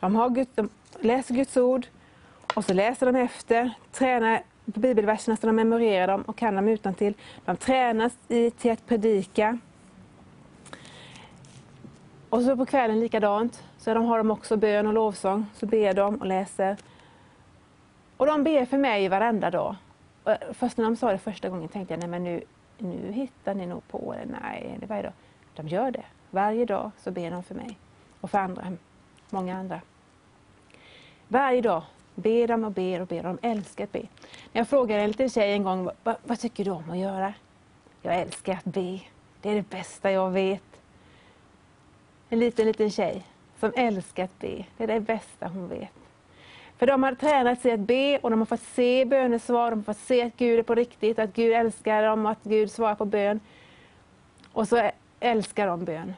De, 0.00 0.14
har 0.14 0.30
Gud, 0.30 0.48
de 0.54 0.68
läser 1.00 1.34
Guds 1.34 1.56
ord 1.56 1.86
och 2.54 2.64
så 2.64 2.74
läser 2.74 3.06
de 3.06 3.16
efter, 3.16 3.70
tränar 3.92 4.42
på 4.72 4.80
bibelverserna 4.80 5.36
så 5.36 5.46
de 5.46 5.56
memorerar 5.56 6.06
dem 6.06 6.22
och 6.22 6.36
kan 6.36 6.54
dem 6.54 6.68
utan 6.68 6.94
till. 6.94 7.14
De 7.44 7.56
tränas 7.56 8.12
i, 8.28 8.50
till 8.50 8.70
att 8.70 8.86
predika. 8.86 9.58
Och 12.30 12.42
så 12.42 12.56
på 12.56 12.66
kvällen 12.66 13.00
likadant, 13.00 13.62
så 13.78 13.94
de 13.94 14.04
har 14.04 14.18
de 14.18 14.30
också 14.30 14.56
bön 14.56 14.86
och 14.86 14.92
lovsång, 14.92 15.46
så 15.54 15.66
ber 15.66 15.94
de 15.94 16.14
och 16.20 16.26
läser. 16.26 16.76
Och 18.16 18.26
de 18.26 18.44
ber 18.44 18.64
för 18.64 18.78
mig 18.78 19.08
varenda 19.08 19.50
dag. 19.50 19.76
Och 20.24 20.36
först 20.52 20.76
när 20.76 20.84
de 20.84 20.96
sa 20.96 21.12
det 21.12 21.18
första 21.18 21.48
gången 21.48 21.68
tänkte 21.68 21.94
jag, 21.94 22.00
nej 22.00 22.08
men 22.08 22.24
nu, 22.24 22.42
nu 22.80 23.12
hittar 23.12 23.54
ni 23.54 23.66
nog 23.66 23.88
på 23.88 24.14
det. 24.14 24.36
Nej, 24.42 24.76
det 24.80 24.86
varje 24.86 25.02
dag. 25.02 25.12
De 25.54 25.68
gör 25.68 25.90
det. 25.90 26.04
Varje 26.30 26.64
dag 26.64 26.90
så 26.98 27.10
ber 27.10 27.30
de 27.30 27.42
för 27.42 27.54
mig 27.54 27.78
och 28.20 28.30
för 28.30 28.38
andra, 28.38 28.72
många 29.30 29.56
andra. 29.56 29.80
Varje 31.28 31.60
dag 31.60 31.82
ber 32.14 32.48
de 32.48 32.64
och 32.64 32.72
ber 32.72 33.00
och 33.00 33.06
ber. 33.06 33.22
De 33.22 33.38
älskar 33.42 33.84
att 33.84 33.92
be. 33.92 34.06
När 34.52 34.60
jag 34.60 34.68
frågade 34.68 35.02
en 35.02 35.08
liten 35.08 35.30
tjej 35.30 35.52
en 35.52 35.64
gång, 35.64 35.90
vad, 36.02 36.16
vad 36.24 36.40
tycker 36.40 36.64
du 36.64 36.70
om 36.70 36.90
att 36.90 36.98
göra? 36.98 37.34
Jag 38.02 38.20
älskar 38.20 38.52
att 38.52 38.64
be. 38.64 39.00
Det 39.40 39.50
är 39.50 39.54
det 39.54 39.70
bästa 39.70 40.10
jag 40.10 40.30
vet. 40.30 40.82
En 42.28 42.38
liten, 42.38 42.66
liten 42.66 42.90
tjej 42.90 43.26
som 43.58 43.72
älskar 43.76 44.24
att 44.24 44.38
be. 44.38 44.64
Det 44.76 44.84
är 44.84 44.86
det 44.86 45.00
bästa 45.00 45.48
hon 45.48 45.68
vet. 45.68 45.99
För 46.80 46.86
de 46.86 47.02
har 47.02 47.14
tränat 47.14 47.60
sig 47.60 47.72
att 47.72 47.80
be 47.80 48.18
och 48.18 48.30
de 48.30 48.38
har 48.38 48.46
fått 48.46 48.60
se 48.60 49.04
bönesvar, 49.04 49.70
de 49.70 49.78
har 49.78 49.84
fått 49.84 49.96
se 49.96 50.22
att 50.22 50.36
Gud 50.36 50.58
är 50.58 50.62
på 50.62 50.74
riktigt, 50.74 51.18
att 51.18 51.32
Gud 51.32 51.52
älskar 51.52 52.02
dem 52.02 52.26
och 52.26 52.32
att 52.32 52.42
Gud 52.42 52.70
svarar 52.70 52.94
på 52.94 53.04
bön. 53.04 53.40
Och 54.52 54.68
så 54.68 54.90
älskar 55.20 55.66
de 55.66 55.84
bön. 55.84 56.14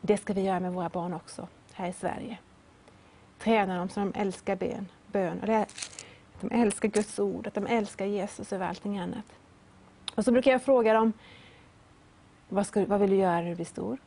Det 0.00 0.16
ska 0.16 0.32
vi 0.32 0.40
göra 0.40 0.60
med 0.60 0.72
våra 0.72 0.88
barn 0.88 1.14
också, 1.14 1.48
här 1.72 1.88
i 1.88 1.92
Sverige. 1.92 2.38
Träna 3.38 3.78
dem 3.78 3.88
så 3.88 4.00
de 4.00 4.12
älskar 4.16 4.56
bön. 4.56 4.86
bön. 5.06 5.40
Och 5.40 5.46
det 5.46 5.52
är, 5.52 5.62
att 5.62 6.40
de 6.40 6.50
älskar 6.50 6.88
Guds 6.88 7.18
ord, 7.18 7.46
att 7.46 7.54
de 7.54 7.66
älskar 7.66 8.06
Jesus 8.06 8.52
över 8.52 8.68
allting 8.68 8.98
annat. 8.98 9.32
Och 10.14 10.24
så 10.24 10.32
brukar 10.32 10.50
jag 10.50 10.62
fråga 10.62 10.92
dem, 10.94 11.12
vad, 12.48 12.66
ska, 12.66 12.84
vad 12.84 13.00
vill 13.00 13.10
du 13.10 13.16
göra 13.16 13.40
när 13.40 13.48
du 13.48 13.54
blir 13.54 13.64
stor? 13.64 13.98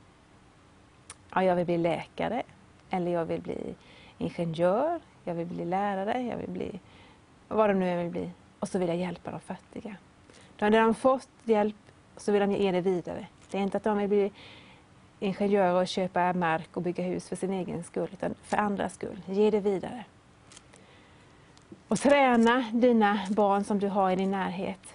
Ja, 1.34 1.44
jag 1.44 1.56
vill 1.56 1.66
bli 1.66 1.78
läkare, 1.78 2.44
eller 2.90 3.12
jag 3.12 3.26
vill 3.26 3.42
bli 3.42 3.76
ingenjör, 4.20 5.00
jag 5.24 5.34
vill 5.34 5.48
bli 5.48 5.66
lärare, 5.66 6.22
jag 6.22 6.38
vill 6.38 6.50
bli 6.50 6.80
vad 7.48 7.70
de 7.70 7.80
nu 7.80 8.04
vill 8.04 8.12
bli. 8.12 8.32
Och 8.60 8.68
så 8.68 8.80
vill 8.80 8.88
jag 8.88 8.98
hjälpa 8.98 9.32
de 9.32 9.40
fattiga. 9.40 9.96
Då 10.56 10.70
när 10.70 10.82
de 10.82 10.96
fått 10.96 11.30
hjälp 11.44 11.76
så 12.18 12.32
vill 12.32 12.42
de 12.42 12.52
ge 12.52 12.72
det 12.72 12.82
vidare. 12.82 13.28
Det 13.52 13.58
är 13.58 13.62
inte 13.62 13.78
att 13.78 13.84
de 13.84 13.98
vill 13.98 14.08
bli 14.08 14.32
ingenjörer 15.20 15.82
och 15.82 15.88
köpa 15.88 16.34
mark 16.34 16.78
och 16.78 16.82
bygga 16.82 17.04
hus 17.04 17.30
för 17.30 17.36
sin 17.36 17.54
egen 17.54 17.84
skull, 17.84 18.10
utan 18.14 18.36
för 18.44 18.58
andras 18.58 18.94
skull. 18.94 19.22
Ge 19.26 19.52
det 19.52 19.60
vidare. 19.60 20.04
Och 21.88 22.00
träna 22.00 22.66
dina 22.74 23.20
barn 23.30 23.64
som 23.64 23.80
du 23.80 23.88
har 23.88 24.12
i 24.12 24.16
din 24.16 24.32
närhet 24.32 24.94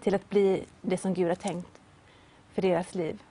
till 0.00 0.14
att 0.14 0.28
bli 0.28 0.64
det 0.80 0.96
som 0.96 1.14
Gud 1.14 1.28
har 1.28 1.34
tänkt 1.34 1.80
för 2.52 2.62
deras 2.62 2.94
liv. 2.94 3.22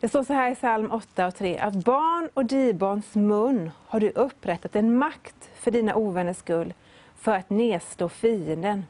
Det 0.00 0.08
står 0.08 0.22
så 0.22 0.32
här 0.32 0.50
i 0.50 0.54
psalm 0.54 0.92
8 0.92 1.26
och 1.26 1.34
3 1.34 1.58
att 1.58 1.74
barn 1.74 2.28
och 2.34 2.44
dibarns 2.44 3.14
mun 3.14 3.70
har 3.86 4.00
du 4.00 4.10
upprättat 4.10 4.76
en 4.76 4.98
makt 4.98 5.50
för 5.54 5.70
dina 5.70 5.94
ovänners 5.94 6.36
skull 6.36 6.74
för 7.16 7.32
att 7.32 7.50
nedstå 7.50 8.08
fienden. 8.08 8.84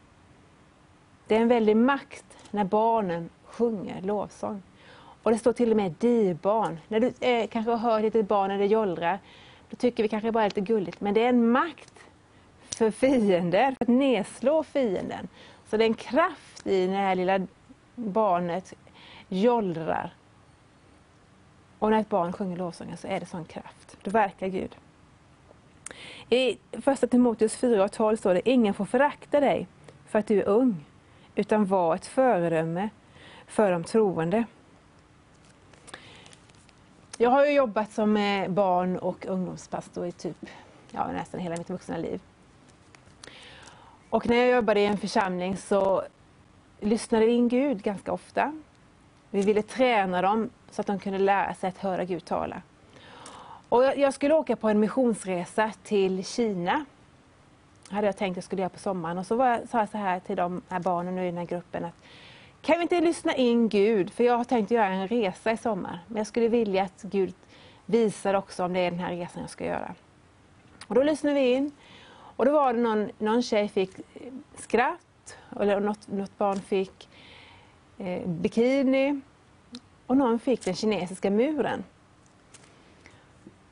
Det 1.27 1.37
är 1.37 1.41
en 1.41 1.49
väldig 1.49 1.77
makt 1.77 2.25
när 2.51 2.65
barnen 2.65 3.29
sjunger 3.45 4.03
lovsång. 4.03 4.63
Och 5.23 5.31
det 5.31 5.39
står 5.39 5.53
till 5.53 5.71
och 5.71 5.77
med 5.77 5.95
dibarn. 5.99 6.79
När 6.89 7.01
du 7.01 7.13
eh, 7.21 7.47
kanske 7.47 7.71
har 7.71 7.79
hört 7.79 8.15
ett 8.15 8.29
barn 8.29 8.49
när 8.49 8.59
det 8.59 8.67
jollrar, 8.67 9.19
då 9.71 9.77
tycker 9.77 10.03
vi 10.03 10.09
kanske 10.09 10.33
bara 10.33 10.45
är 10.45 10.49
lite 10.49 10.61
gulligt. 10.61 11.01
Men 11.01 11.15
det 11.15 11.25
är 11.25 11.29
en 11.29 11.51
makt 11.51 11.95
för 12.71 12.91
fienden, 12.91 13.77
för 13.77 13.85
att 13.85 13.89
nedslå 13.89 14.63
fienden. 14.63 15.29
Så 15.71 15.77
det 15.77 15.85
är 15.85 15.89
en 15.89 15.95
kraft 15.95 16.67
i 16.67 16.87
när 16.87 16.97
det 16.97 17.07
här 17.07 17.15
lilla 17.15 17.47
barnet 17.95 18.75
jollrar. 19.29 20.13
Och 21.79 21.91
när 21.91 22.01
ett 22.01 22.09
barn 22.09 22.33
sjunger 22.33 22.57
lovsånger 22.57 22.97
så 22.97 23.07
är 23.07 23.21
det 23.21 23.27
sån 23.27 23.45
kraft. 23.45 23.97
Då 24.03 24.11
verkar 24.11 24.49
Gud. 24.49 24.77
I 26.31 26.59
första 26.73 27.07
Timoteus 27.07 27.57
4 27.57 27.85
och 27.85 27.93
12 27.93 28.17
står 28.17 28.35
det, 28.35 28.49
ingen 28.49 28.75
får 28.75 28.85
förakta 28.85 29.41
dig 29.41 29.67
för 30.07 30.19
att 30.19 30.27
du 30.27 30.41
är 30.41 30.49
ung, 30.49 30.85
utan 31.35 31.67
var 31.67 31.95
ett 31.95 32.07
föredöme 32.07 32.89
för 33.47 33.73
de 33.73 33.85
troende. 33.85 34.45
Jag 37.19 37.31
har 37.31 37.47
jobbat 37.47 37.93
som 37.93 38.17
eh, 38.17 38.49
barn 38.49 38.99
och 38.99 39.27
ungdomspastor 39.27 40.07
i 40.07 40.13
typ, 40.13 40.47
ja, 40.91 41.13
nästan 41.13 41.41
hela 41.41 41.57
mitt 41.57 41.71
vuxna 41.71 41.97
liv. 41.97 42.21
Och 44.11 44.29
när 44.29 44.37
jag 44.37 44.51
jobbade 44.51 44.81
i 44.81 44.87
en 44.87 44.99
församling 44.99 45.57
så 45.57 46.03
lyssnade 46.81 47.27
vi 47.27 47.33
in 47.33 47.49
Gud 47.49 47.83
ganska 47.83 48.13
ofta. 48.13 48.53
Vi 49.31 49.43
ville 49.43 49.63
träna 49.63 50.23
dem 50.23 50.51
så 50.71 50.81
att 50.81 50.87
de 50.87 50.99
kunde 50.99 51.19
lära 51.19 51.55
sig 51.55 51.69
att 51.69 51.79
höra 51.79 52.05
Gud 52.05 52.25
tala. 52.25 52.63
Och 53.69 53.85
jag 53.85 54.15
skulle 54.15 54.35
åka 54.35 54.57
på 54.57 54.69
en 54.69 54.81
missionsresa 54.81 55.73
till 55.83 56.25
Kina. 56.25 56.85
hade 57.91 58.07
jag 58.07 58.17
tänkt 58.17 58.33
att 58.33 58.37
jag 58.37 58.45
skulle 58.45 58.63
göra 58.63 58.71
på 58.71 58.79
sommaren. 58.79 59.19
Och 59.19 59.27
så 59.27 59.35
jag, 59.35 59.69
sa 59.69 59.79
jag 59.79 59.89
så 59.89 59.99
här 59.99 60.21
till 60.21 60.37
de 60.37 60.63
här 60.69 60.81
barnen 60.81 61.19
i 61.19 61.27
den 61.27 61.37
här 61.37 61.45
gruppen 61.45 61.85
att 61.85 61.95
kan 62.63 62.77
vi 62.77 62.83
inte 62.83 63.01
lyssna 63.01 63.35
in 63.35 63.69
Gud? 63.69 64.13
För 64.13 64.25
jag 64.25 64.37
har 64.37 64.45
tänkt 64.45 64.71
göra 64.71 64.87
en 64.87 65.09
resa 65.09 65.53
i 65.53 65.57
sommar. 65.57 65.99
Men 66.07 66.17
jag 66.17 66.27
skulle 66.27 66.49
vilja 66.49 66.83
att 66.83 67.03
Gud 67.03 67.35
visar 67.87 68.35
också 68.35 68.65
om 68.65 68.73
det 68.73 68.81
är 68.81 68.91
den 68.91 69.01
här 69.01 69.11
resan 69.11 69.43
jag 69.43 69.51
ska 69.51 69.65
göra. 69.65 69.95
Och 70.87 70.95
då 70.95 71.03
lyssnade 71.03 71.35
vi 71.35 71.53
in. 71.53 71.73
Och 72.11 72.45
då 72.45 72.53
var 72.53 72.73
det 72.73 72.81
någon, 72.81 73.11
någon 73.19 73.43
tjej 73.43 73.69
fick 73.69 73.91
skratt, 74.59 75.37
eller 75.61 75.81
något, 75.81 76.09
något 76.09 76.39
barn 76.39 76.61
fick 76.61 77.08
Eh, 77.99 78.29
bikini 78.29 79.21
och 80.07 80.17
någon 80.17 80.39
fick 80.39 80.65
den 80.65 80.75
kinesiska 80.75 81.31
muren. 81.31 81.85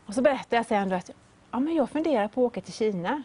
Och 0.06 0.14
så 0.14 0.22
berättade 0.22 0.56
jag 0.56 0.66
sen 0.66 0.92
att 0.92 1.10
ja, 1.50 1.60
men 1.60 1.74
jag 1.74 1.90
funderar 1.90 2.28
på 2.28 2.40
att 2.40 2.52
åka 2.52 2.60
till 2.60 2.72
Kina. 2.72 3.22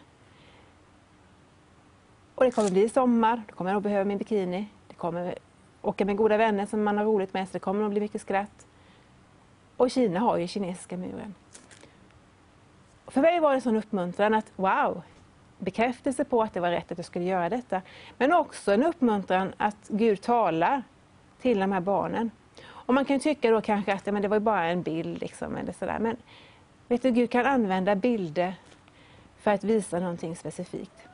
Och 2.34 2.44
det 2.44 2.50
kommer 2.50 2.70
bli 2.70 2.88
sommar, 2.88 3.42
då 3.48 3.54
kommer 3.54 3.70
jag 3.70 3.74
nog 3.74 3.82
behöva 3.82 4.04
min 4.04 4.18
bikini. 4.18 4.66
Det 4.88 4.94
kommer 4.94 5.38
åka 5.82 6.04
med 6.04 6.16
goda 6.16 6.36
vänner 6.36 6.66
som 6.66 6.82
man 6.82 6.98
har 6.98 7.04
roligt 7.04 7.34
med, 7.34 7.48
så 7.48 7.52
det 7.52 7.58
kommer 7.58 7.82
nog 7.82 7.90
bli 7.90 8.00
mycket 8.00 8.20
skratt. 8.20 8.66
Och 9.76 9.90
Kina 9.90 10.20
har 10.20 10.38
ju 10.38 10.46
kinesiska 10.46 10.96
muren. 10.96 11.34
För 13.06 13.20
mig 13.20 13.40
var 13.40 13.50
det 13.50 13.56
en 13.56 13.60
sån 13.60 13.76
uppmuntran 13.76 14.34
att 14.34 14.52
wow, 14.56 15.02
bekräftelse 15.58 16.24
på 16.24 16.42
att 16.42 16.54
det 16.54 16.60
var 16.60 16.70
rätt 16.70 16.92
att 16.92 16.98
jag 16.98 17.04
skulle 17.04 17.24
göra 17.24 17.48
detta. 17.48 17.82
Men 18.18 18.32
också 18.32 18.72
en 18.72 18.82
uppmuntran 18.82 19.54
att 19.56 19.88
Gud 19.88 20.22
talar 20.22 20.82
till 21.42 21.60
de 21.60 21.72
här 21.72 21.80
barnen. 21.80 22.30
Och 22.64 22.94
man 22.94 23.04
kan 23.04 23.20
tycka 23.20 23.50
då 23.50 23.60
kanske 23.60 23.92
att 23.92 24.06
men 24.06 24.22
det 24.22 24.28
var 24.28 24.40
bara 24.40 24.64
en 24.64 24.82
bild. 24.82 25.20
Liksom, 25.20 25.56
eller 25.56 25.72
sådär. 25.72 25.98
Men 25.98 26.16
vet 26.88 27.02
du, 27.02 27.10
Gud 27.10 27.30
kan 27.30 27.46
använda 27.46 27.94
bilder 27.94 28.54
för 29.40 29.50
att 29.50 29.64
visa 29.64 29.98
någonting 29.98 30.36
specifikt. 30.36 31.08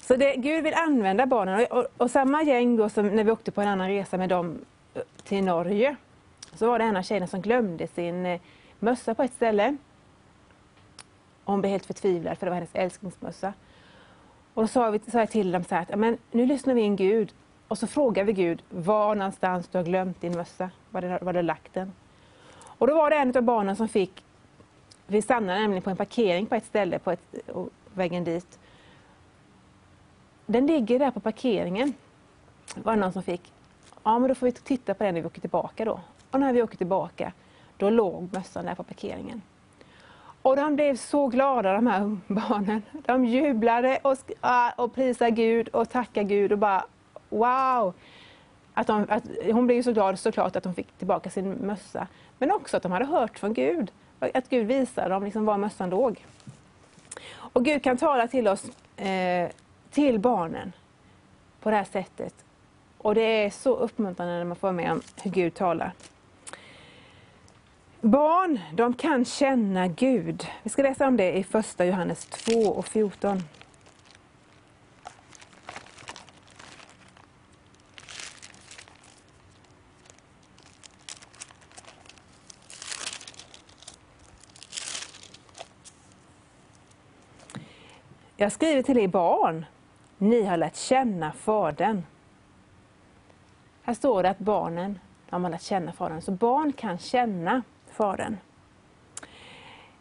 Så 0.00 0.16
det, 0.16 0.36
Gud 0.36 0.64
vill 0.64 0.74
använda 0.74 1.26
barnen. 1.26 1.60
Och, 1.60 1.78
och, 1.78 1.86
och, 1.96 2.10
samma 2.10 2.42
gäng 2.42 2.76
då 2.76 2.88
som 2.88 3.06
när 3.06 3.24
vi 3.24 3.30
åkte 3.30 3.50
på 3.50 3.60
en 3.60 3.68
annan 3.68 3.88
resa 3.88 4.16
med 4.16 4.28
dem 4.28 4.58
eh, 4.94 5.02
till 5.24 5.44
Norge. 5.44 5.96
Så 6.54 6.66
var 6.66 6.78
det 6.78 6.84
en 6.84 6.96
av 6.96 7.02
tjejerna 7.02 7.26
som 7.26 7.40
glömde 7.40 7.86
sin 7.86 8.26
eh, 8.26 8.40
mössa 8.78 9.14
på 9.14 9.22
ett 9.22 9.32
ställe. 9.32 9.76
Och 11.44 11.52
hon 11.52 11.60
blev 11.60 11.70
helt 11.70 11.86
förtvivlad 11.86 12.38
för 12.38 12.46
det 12.46 12.50
var 12.50 12.56
hennes 12.56 12.74
älsklingsmössa. 12.74 13.52
Och 14.54 14.62
då 14.62 14.68
sa, 14.68 14.90
vi, 14.90 14.98
sa 14.98 15.18
jag 15.18 15.30
till 15.30 15.52
dem 15.52 15.64
så 15.64 15.74
här 15.74 15.82
att 15.82 15.98
men 15.98 16.18
nu 16.30 16.46
lyssnar 16.46 16.74
vi 16.74 16.80
in 16.80 16.96
Gud 16.96 17.32
och 17.68 17.78
så 17.78 17.86
frågar 17.86 18.24
vi 18.24 18.32
Gud 18.32 18.62
var 18.70 19.14
någonstans 19.14 19.68
du 19.68 19.78
har 19.78 19.84
glömt 19.84 20.20
din 20.20 20.36
mössa, 20.36 20.70
var 20.90 21.00
du 21.00 21.38
har 21.38 21.42
lagt 21.42 21.74
den. 21.74 21.92
Och 22.78 22.86
då 22.86 22.94
var 22.94 23.10
det 23.10 23.16
en 23.16 23.36
av 23.36 23.42
barnen 23.42 23.76
som 23.76 23.88
fick 23.88 24.24
Vi 25.06 25.22
stannade 25.22 25.60
nämligen 25.60 25.82
på 25.82 25.90
en 25.90 25.96
parkering 25.96 26.46
på 26.46 26.54
ett 26.54 26.66
ställe, 26.66 26.98
på 26.98 27.10
ett, 27.10 27.34
vägen 27.94 28.24
dit. 28.24 28.58
Den 30.46 30.66
ligger 30.66 30.98
där 30.98 31.10
på 31.10 31.20
parkeringen. 31.20 31.94
var 32.74 32.92
Det 32.92 33.00
någon 33.00 33.12
som 33.12 33.22
fick. 33.22 33.52
Ja, 34.02 34.18
men 34.18 34.28
då 34.28 34.34
får 34.34 34.46
vi 34.46 34.52
titta 34.52 34.94
på 34.94 35.04
den 35.04 35.14
när 35.14 35.20
vi 35.20 35.26
åker 35.26 35.40
tillbaka 35.40 35.84
då. 35.84 36.00
Och 36.30 36.40
när 36.40 36.52
vi 36.52 36.62
åker 36.62 36.76
tillbaka, 36.76 37.32
då 37.76 37.90
låg 37.90 38.28
mössan 38.32 38.64
där 38.64 38.74
på 38.74 38.82
parkeringen. 38.82 39.42
Och 40.42 40.56
de 40.56 40.76
blev 40.76 40.96
så 40.96 41.26
glada 41.26 41.72
de 41.72 41.86
här 41.86 42.16
barnen. 42.26 42.82
De 42.92 43.24
jublade 43.24 43.98
och, 44.02 44.16
ah, 44.40 44.72
och 44.76 44.94
prisade 44.94 45.30
Gud 45.30 45.68
och 45.68 45.90
tackade 45.90 46.26
Gud 46.26 46.52
och 46.52 46.58
bara 46.58 46.84
wow! 47.28 47.94
Att, 48.74 48.86
de, 48.86 49.06
att 49.08 49.24
hon 49.52 49.66
blev 49.66 49.82
så 49.82 49.92
glad 49.92 50.18
såklart 50.18 50.56
att 50.56 50.62
de 50.64 50.74
fick 50.74 50.92
tillbaka 50.98 51.30
sin 51.30 51.50
mössa. 51.50 52.06
Men 52.38 52.52
också 52.52 52.76
att 52.76 52.82
de 52.82 52.92
hade 52.92 53.04
hört 53.04 53.38
från 53.38 53.54
Gud. 53.54 53.92
Att 54.18 54.48
Gud 54.48 54.66
visade 54.66 55.08
dem 55.08 55.24
liksom 55.24 55.44
var 55.44 55.58
mössan 55.58 55.90
låg. 55.90 56.24
Och 57.34 57.64
Gud 57.64 57.82
kan 57.82 57.96
tala 57.96 58.28
till 58.28 58.48
oss, 58.48 58.64
eh, 58.96 59.50
till 59.90 60.18
barnen, 60.18 60.72
på 61.60 61.70
det 61.70 61.76
här 61.76 61.84
sättet. 61.84 62.34
Och 62.98 63.14
det 63.14 63.20
är 63.20 63.50
så 63.50 63.76
uppmuntrande 63.76 64.38
när 64.38 64.44
man 64.44 64.56
får 64.56 64.72
med 64.72 64.92
om 64.92 65.00
hur 65.22 65.30
Gud 65.30 65.54
talar. 65.54 65.92
Barn, 68.00 68.60
de 68.72 68.94
kan 68.94 69.24
känna 69.24 69.88
Gud. 69.88 70.46
Vi 70.62 70.70
ska 70.70 70.82
läsa 70.82 71.06
om 71.06 71.16
det 71.16 71.32
i 71.36 71.44
första 71.44 71.84
Johannes 71.84 72.26
2 72.26 72.52
och 72.52 72.86
14. 72.86 73.42
Jag 88.38 88.52
skriver 88.52 88.82
till 88.82 88.98
er 88.98 89.08
barn, 89.08 89.66
ni 90.18 90.44
har 90.44 90.56
lärt 90.56 90.76
känna 90.76 91.32
Fadern. 91.32 92.02
Här 93.82 93.94
står 93.94 94.22
det 94.22 94.30
att 94.30 94.38
barnen 94.38 94.98
de 95.30 95.44
har 95.44 95.50
lärt 95.50 95.62
känna 95.62 95.92
Fadern, 95.92 96.22
så 96.22 96.30
barn 96.30 96.72
kan 96.72 96.98
känna 96.98 97.62
Fadern. 97.90 98.36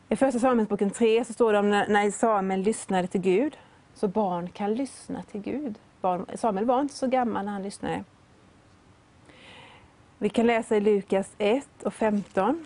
I 0.10 0.16
Första 0.16 0.40
Samuelsboken 0.40 0.92
3 0.92 1.26
så 1.26 1.34
står 1.34 1.54
det 1.54 1.60
om 1.60 1.70
när 1.70 2.12
Samuel 2.12 2.62
lyssnade 2.62 3.08
till 3.08 3.22
Gud, 3.22 3.58
så 3.94 4.08
barn 4.08 4.50
kan 4.50 4.74
lyssna 4.74 5.24
till 5.24 5.42
Gud. 5.42 5.80
Samuel 6.36 6.66
var 6.66 6.82
inte 6.82 6.96
så 6.96 7.08
gammal 7.08 7.46
när 7.46 7.52
han 7.52 7.64
lyssnade. 7.64 8.04
Vi 10.18 10.30
kan 10.30 10.48
läsa 10.48 10.76
i 10.76 10.80
Lukas 10.80 11.32
1 11.38 11.68
och 11.84 11.94
15. 11.94 12.66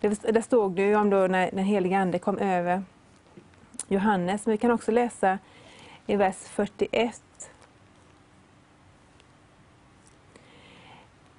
Där 0.00 0.40
stod 0.40 0.72
det 0.72 0.96
om 0.96 1.10
då 1.10 1.26
när 1.26 1.50
den 1.50 1.64
helige 1.64 1.98
Ande 1.98 2.18
kom 2.18 2.38
över 2.38 2.82
Johannes, 3.90 4.46
men 4.46 4.52
vi 4.52 4.58
kan 4.58 4.70
också 4.70 4.92
läsa 4.92 5.38
i 6.06 6.16
vers 6.16 6.36
41. 6.36 7.22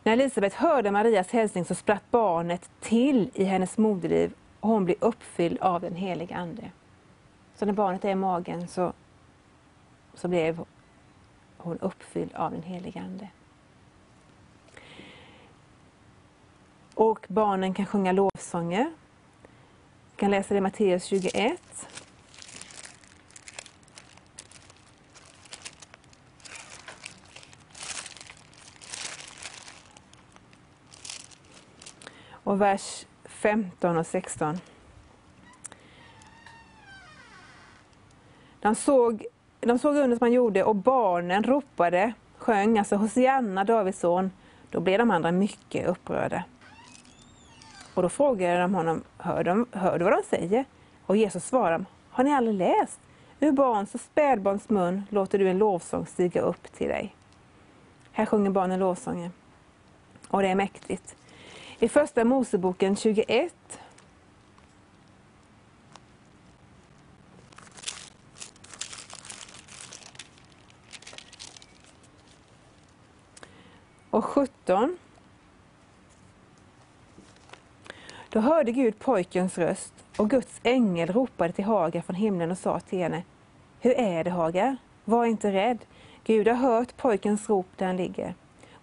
När 0.04 0.14
Elisabet 0.14 0.54
hörde 0.54 0.92
Marias 0.92 1.32
hälsning 1.32 1.66
så 1.66 1.76
spratt 1.76 2.04
barnet 2.12 2.70
till 2.80 3.32
i 3.34 3.44
hennes 3.44 3.78
moderliv 3.78 4.34
och 4.60 4.70
hon 4.70 4.86
blev 4.86 4.98
uppfylld 5.00 5.60
av 5.60 5.82
den 5.82 5.96
heliga 5.96 6.36
Ande. 6.36 6.72
Så 7.56 7.66
när 7.66 7.74
barnet 7.74 8.06
är 8.06 8.10
i 8.10 8.16
magen 8.16 8.68
så, 8.68 8.94
så 10.14 10.28
blev 10.28 10.66
hon 11.58 11.78
uppfylld 11.80 12.36
av 12.36 12.52
den 12.52 12.64
heliga 12.64 13.02
Ande. 13.02 13.28
Och 16.96 17.26
barnen 17.28 17.74
kan 17.74 17.86
sjunga 17.86 18.12
lovsånger. 18.12 18.92
Vi 20.12 20.18
kan 20.18 20.32
läsa 20.32 20.54
det 20.54 20.58
i 20.58 20.62
Matteus 20.62 21.04
21. 21.04 21.62
Och 32.52 32.62
vers 32.62 33.06
15 33.26 33.98
och 33.98 34.08
16. 34.08 34.60
De 38.60 38.76
såg, 38.76 39.26
de 39.60 39.80
såg 39.80 39.96
under 39.96 40.18
som 40.18 40.26
han 40.26 40.34
gjorde 40.34 40.64
och 40.64 40.76
barnen 40.76 41.44
ropade, 41.44 42.14
sjöng 42.38 42.78
alltså 42.78 42.96
Hosianna, 42.96 43.64
Davids 43.64 44.00
son. 44.00 44.32
Då 44.70 44.80
blev 44.80 45.00
de 45.00 45.12
andra 45.12 45.32
mycket 45.32 45.88
upprörda. 45.88 46.44
Och 47.94 48.02
då 48.02 48.10
frågade 48.10 48.62
de 48.62 48.76
honom, 48.76 49.04
hör, 49.18 49.44
de, 49.44 49.66
hör 49.72 50.00
du 50.00 50.06
vad 50.06 50.14
de 50.14 50.24
säger? 50.38 50.66
Och 51.06 51.18
Jesus 51.18 51.46
svarade, 51.46 51.86
har 52.10 52.24
ni 52.24 52.34
aldrig 52.34 52.56
läst? 52.56 53.00
Ur 53.40 53.52
barns 53.52 53.96
och 53.96 54.02
spädbarns 54.02 54.70
mun 54.70 55.04
låter 55.10 55.40
du 55.40 55.50
en 55.50 55.58
lovsång 55.58 56.06
stiga 56.06 56.42
upp 56.42 56.74
till 56.74 56.88
dig. 56.88 57.16
Här 58.12 58.26
sjunger 58.26 58.52
barnen 58.52 58.80
lovsången. 58.80 59.32
Och 60.28 60.42
det 60.42 60.48
är 60.48 60.56
mäktigt. 60.56 61.16
I 61.84 61.90
Första 61.90 62.24
Moseboken 62.24 62.96
21 62.96 63.54
och 74.10 74.26
17 74.26 74.98
Då 78.30 78.40
hörde 78.40 78.72
Gud 78.72 79.00
pojkens 79.00 79.58
röst 79.58 79.94
och 80.18 80.30
Guds 80.30 80.60
ängel 80.64 81.14
ropade 81.14 81.54
till 81.54 81.66
Hagar 81.66 82.02
från 82.02 82.16
himlen 82.16 82.52
och 82.52 82.58
sa 82.58 82.80
till 82.80 83.00
henne 83.00 83.24
Hur 83.80 83.92
är 83.92 84.24
det 84.24 84.32
Hagar? 84.32 84.78
Var 85.06 85.26
inte 85.26 85.52
rädd. 85.52 85.78
Gud 86.24 86.48
har 86.48 86.56
hört 86.56 86.98
pojkens 86.98 87.50
rop 87.50 87.68
där 87.78 87.86
han 87.86 87.98
ligger. 87.98 88.36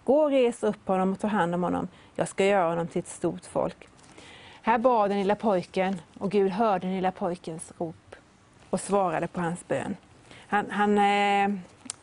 Gå 0.09 0.19
och 0.19 0.29
res 0.29 0.63
upp 0.63 0.87
honom 0.87 1.11
och 1.11 1.19
ta 1.19 1.27
hand 1.27 1.55
om 1.55 1.63
honom. 1.63 1.87
Jag 2.15 2.27
ska 2.27 2.45
göra 2.45 2.69
honom 2.69 2.87
till 2.87 2.99
ett 2.99 3.07
stort 3.07 3.45
folk. 3.45 3.87
Här 4.61 4.77
bad 4.77 5.09
den 5.09 5.19
lilla 5.19 5.35
pojken 5.35 6.01
och 6.19 6.31
Gud 6.31 6.51
hörde 6.51 6.87
den 6.87 6.95
lilla 6.95 7.11
pojkens 7.11 7.73
rop 7.77 8.15
och 8.69 8.79
svarade 8.79 9.27
på 9.27 9.41
hans 9.41 9.67
bön. 9.67 9.95
Han, 10.47 10.71
han, 10.71 10.97
eh, 10.97 11.59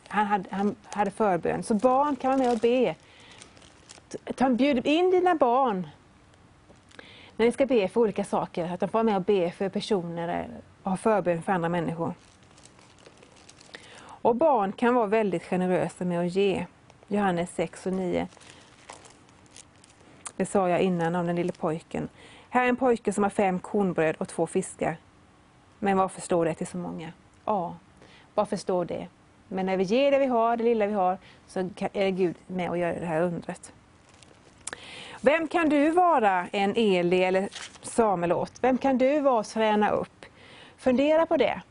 han, 0.07 0.25
hade, 0.25 0.49
han 0.51 0.75
hade 0.83 1.11
förbön. 1.11 1.63
Så 1.63 1.73
barn 1.73 2.15
kan 2.15 2.31
vara 2.31 2.37
med 2.37 2.51
och 2.51 2.59
be. 2.59 2.95
Ta, 4.35 4.49
bjud 4.49 4.87
in 4.87 5.11
dina 5.11 5.35
barn 5.35 5.87
när 7.35 7.45
ni 7.45 7.51
ska 7.51 7.65
be 7.65 7.87
för 7.87 8.01
olika 8.01 8.23
saker, 8.23 8.73
att 8.73 8.79
de 8.79 8.89
får 8.89 8.93
vara 8.93 9.03
med 9.03 9.15
och 9.15 9.23
be 9.23 9.51
för 9.51 9.69
personer 9.69 10.47
och 10.83 10.91
ha 10.91 10.97
förbön 10.97 11.41
för 11.41 11.51
andra 11.51 11.69
människor. 11.69 12.13
Och 13.99 14.35
barn 14.35 14.71
kan 14.71 14.95
vara 14.95 15.07
väldigt 15.07 15.43
generösa 15.43 16.05
med 16.05 16.19
att 16.19 16.35
ge. 16.35 16.65
Johannes 17.07 17.49
6 17.55 17.85
och 17.85 17.93
9. 17.93 18.27
Det 20.35 20.45
sa 20.45 20.69
jag 20.69 20.81
innan 20.81 21.15
om 21.15 21.27
den 21.27 21.35
lille 21.35 21.51
pojken. 21.51 22.09
Här 22.49 22.63
är 22.63 22.69
en 22.69 22.75
pojke 22.75 23.13
som 23.13 23.23
har 23.23 23.29
fem 23.29 23.59
kornbröd 23.59 24.15
och 24.15 24.27
två 24.27 24.47
fiskar. 24.47 24.97
Men 25.79 25.97
varför 25.97 26.21
står 26.21 26.45
det 26.45 26.53
till 26.53 26.67
så 26.67 26.77
många? 26.77 27.11
Ja, 27.45 27.75
varför 28.35 28.57
står 28.57 28.85
det? 28.85 29.07
Men 29.47 29.65
när 29.65 29.77
vi 29.77 29.83
ger 29.83 30.11
det 30.11 30.19
vi 30.19 30.25
har, 30.25 30.57
det 30.57 30.63
lilla 30.63 30.87
vi 30.87 30.93
har, 30.93 31.17
så 31.47 31.69
är 31.93 32.09
Gud 32.09 32.35
med 32.47 32.69
och 32.69 32.77
gör 32.77 32.93
det 32.93 33.05
här 33.05 33.21
undret. 33.21 33.73
Vem 35.21 35.47
kan 35.47 35.69
du 35.69 35.91
vara 35.91 36.47
en 36.51 36.73
Eli 36.75 37.23
eller 37.23 37.49
Samuel 37.81 38.31
åt? 38.31 38.53
Vem 38.61 38.77
kan 38.77 38.97
du 38.97 39.19
vara 39.19 39.39
och 39.39 39.45
träna 39.45 39.89
upp? 39.89 40.25
Fundera 40.77 41.25
på 41.25 41.37
det. 41.37 41.61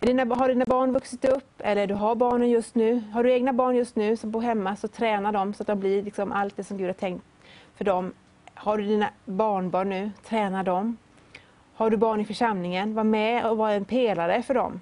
Dina, 0.00 0.34
har 0.34 0.48
dina 0.48 0.64
barn 0.64 0.92
vuxit 0.92 1.24
upp 1.24 1.52
eller 1.58 1.86
du 1.86 1.94
har 1.94 2.14
barnen 2.14 2.50
just 2.50 2.74
nu? 2.74 3.02
Har 3.12 3.24
du 3.24 3.32
egna 3.32 3.52
barn 3.52 3.76
just 3.76 3.96
nu 3.96 4.16
som 4.16 4.30
bor 4.30 4.40
hemma 4.40 4.76
så 4.76 4.88
träna 4.88 5.32
dem 5.32 5.54
så 5.54 5.62
att 5.62 5.66
de 5.66 5.80
blir 5.80 6.02
liksom 6.02 6.32
allt 6.32 6.56
det 6.56 6.64
som 6.64 6.78
Gud 6.78 6.86
har 6.86 6.92
tänkt 6.92 7.24
för 7.76 7.84
dem. 7.84 8.12
Har 8.54 8.78
du 8.78 8.84
dina 8.84 9.10
barnbarn 9.24 9.88
nu, 9.88 10.10
träna 10.24 10.62
dem. 10.62 10.96
Har 11.74 11.90
du 11.90 11.96
barn 11.96 12.20
i 12.20 12.24
församlingen, 12.24 12.94
var 12.94 13.04
med 13.04 13.46
och 13.46 13.56
var 13.56 13.70
en 13.70 13.84
pelare 13.84 14.42
för 14.42 14.54
dem. 14.54 14.80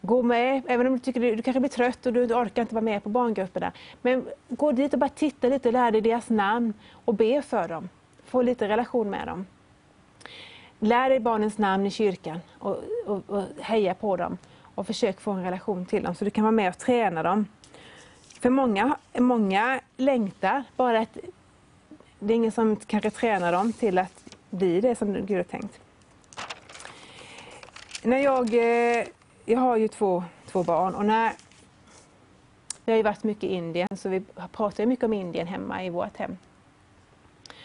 Gå 0.00 0.22
med, 0.22 0.62
även 0.68 0.86
om 0.86 0.92
du 0.92 0.98
tycker 0.98 1.20
du, 1.20 1.36
du 1.36 1.42
kanske 1.42 1.60
blir 1.60 1.70
trött 1.70 2.06
och 2.06 2.12
du 2.12 2.24
orkar 2.24 2.62
inte 2.62 2.74
vara 2.74 2.84
med 2.84 3.02
på 3.02 3.08
barngrupperna. 3.08 3.72
Men 4.02 4.26
gå 4.48 4.72
dit 4.72 4.92
och 4.92 4.98
bara 4.98 5.10
titta 5.10 5.48
lite 5.48 5.70
lär 5.70 5.90
dig 5.90 6.00
deras 6.00 6.30
namn 6.30 6.74
och 7.04 7.14
be 7.14 7.42
för 7.42 7.68
dem. 7.68 7.88
Få 8.24 8.42
lite 8.42 8.68
relation 8.68 9.10
med 9.10 9.26
dem. 9.26 9.46
Lär 10.78 11.10
dig 11.10 11.20
barnens 11.20 11.58
namn 11.58 11.86
i 11.86 11.90
kyrkan 11.90 12.40
och, 12.58 12.76
och, 13.06 13.22
och 13.26 13.42
heja 13.60 13.94
på 13.94 14.16
dem 14.16 14.38
och 14.74 14.86
försök 14.86 15.20
få 15.20 15.30
en 15.30 15.44
relation 15.44 15.86
till 15.86 16.02
dem 16.02 16.14
så 16.14 16.24
du 16.24 16.30
kan 16.30 16.44
vara 16.44 16.52
med 16.52 16.68
och 16.68 16.78
träna 16.78 17.22
dem. 17.22 17.46
För 18.40 18.50
många, 18.50 18.96
många 19.18 19.80
längtar, 19.96 20.64
bara 20.76 21.00
att 21.00 21.18
det 22.18 22.32
är 22.32 22.36
ingen 22.36 22.52
som 22.52 22.76
kanske 22.76 23.10
tränar 23.10 23.52
dem 23.52 23.72
till 23.72 23.98
att 23.98 24.24
bli 24.50 24.80
det 24.80 24.94
som 24.94 25.26
Gud 25.26 25.36
har 25.36 25.44
tänkt. 25.44 25.80
När 28.02 28.18
jag, 28.18 28.54
eh, 28.54 29.06
jag 29.44 29.58
har 29.58 29.76
ju 29.76 29.88
två, 29.88 30.24
två 30.46 30.62
barn 30.62 30.94
och 30.94 31.04
när 31.04 31.32
vi 32.84 32.92
har 32.92 32.96
ju 32.96 33.02
varit 33.02 33.24
mycket 33.24 33.44
i 33.44 33.54
Indien 33.54 33.88
så 33.96 34.08
vi 34.08 34.22
pratar 34.52 34.86
mycket 34.86 35.04
om 35.04 35.12
Indien 35.12 35.46
hemma 35.46 35.84
i 35.84 35.90
vårt 35.90 36.16
hem. 36.16 36.36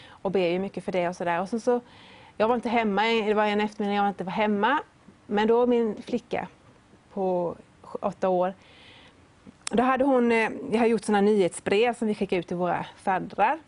Och 0.08 0.30
ber 0.30 0.48
ju 0.48 0.58
mycket 0.58 0.84
för 0.84 0.92
det 0.92 1.08
och 1.08 1.16
sådär. 1.16 1.40
Och 1.40 1.48
sen 1.48 1.60
så 1.60 1.80
jag 2.36 2.48
var 2.48 2.54
inte 2.54 2.68
hemma, 2.68 3.02
det 3.02 3.34
var 3.34 3.44
en 3.44 3.60
eftermiddag 3.60 3.94
jag 3.94 4.08
inte 4.08 4.24
var 4.24 4.32
hemma. 4.32 4.82
Men 5.26 5.48
då 5.48 5.66
min 5.66 6.02
flicka 6.02 6.48
på 7.12 7.56
åtta 8.00 8.28
år, 8.28 8.54
då 9.70 9.82
hade 9.82 10.04
hon, 10.04 10.32
eh, 10.32 10.50
vi 10.70 10.78
har 10.78 10.86
gjort 10.86 11.04
sådana 11.04 11.20
nyhetsbrev 11.20 11.94
som 11.94 12.08
vi 12.08 12.14
skickar 12.14 12.36
ut 12.36 12.48
till 12.48 12.56
våra 12.56 12.86
faddrar. 12.96 13.58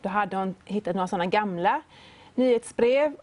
Då 0.00 0.08
hade 0.08 0.36
hon 0.36 0.54
hittat 0.64 0.94
några 0.94 1.08
sådana 1.08 1.26
gamla 1.26 1.82
nyhetsbrev 2.34 3.16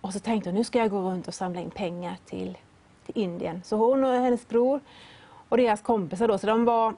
och 0.00 0.12
så 0.12 0.20
tänkte 0.20 0.50
hon 0.50 0.54
nu 0.54 0.64
ska 0.64 0.78
jag 0.78 0.90
gå 0.90 1.00
runt 1.00 1.28
och 1.28 1.34
samla 1.34 1.60
in 1.60 1.70
pengar 1.70 2.16
till, 2.26 2.58
till 3.06 3.18
Indien. 3.22 3.62
Så 3.64 3.76
hon 3.76 4.04
och 4.04 4.10
hennes 4.10 4.48
bror 4.48 4.80
och 5.48 5.56
deras 5.56 5.82
kompisar 5.82 6.28
då, 6.28 6.38
så 6.38 6.46
de 6.46 6.64
var 6.64 6.94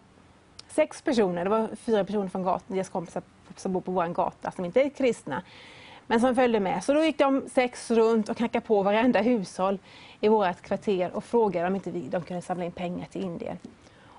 sex 0.68 1.02
personer, 1.02 1.44
det 1.44 1.50
var 1.50 1.68
fyra 1.76 2.04
personer 2.04 2.28
från 2.28 2.42
gatan, 2.42 2.76
deras 2.76 2.88
kompisar 2.88 3.22
som 3.56 3.72
bor 3.72 3.80
på 3.80 3.92
vår 3.92 4.06
gata 4.06 4.50
som 4.50 4.64
inte 4.64 4.82
är 4.82 4.88
kristna 4.88 5.42
men 6.06 6.20
som 6.20 6.34
följde 6.34 6.60
med. 6.60 6.84
Så 6.84 6.92
då 6.92 7.04
gick 7.04 7.18
de 7.18 7.48
sex 7.48 7.90
runt 7.90 8.28
och 8.28 8.36
knackade 8.36 8.66
på 8.66 8.82
varenda 8.82 9.20
hushåll 9.20 9.78
i 10.20 10.28
vårt 10.28 10.60
kvarter 10.60 11.16
och 11.16 11.24
frågade 11.24 11.66
om 11.66 11.74
inte 11.74 11.90
vi, 11.90 12.00
de 12.00 12.22
kunde 12.22 12.42
samla 12.42 12.64
in 12.64 12.72
pengar 12.72 13.06
till 13.06 13.22
Indien. 13.22 13.58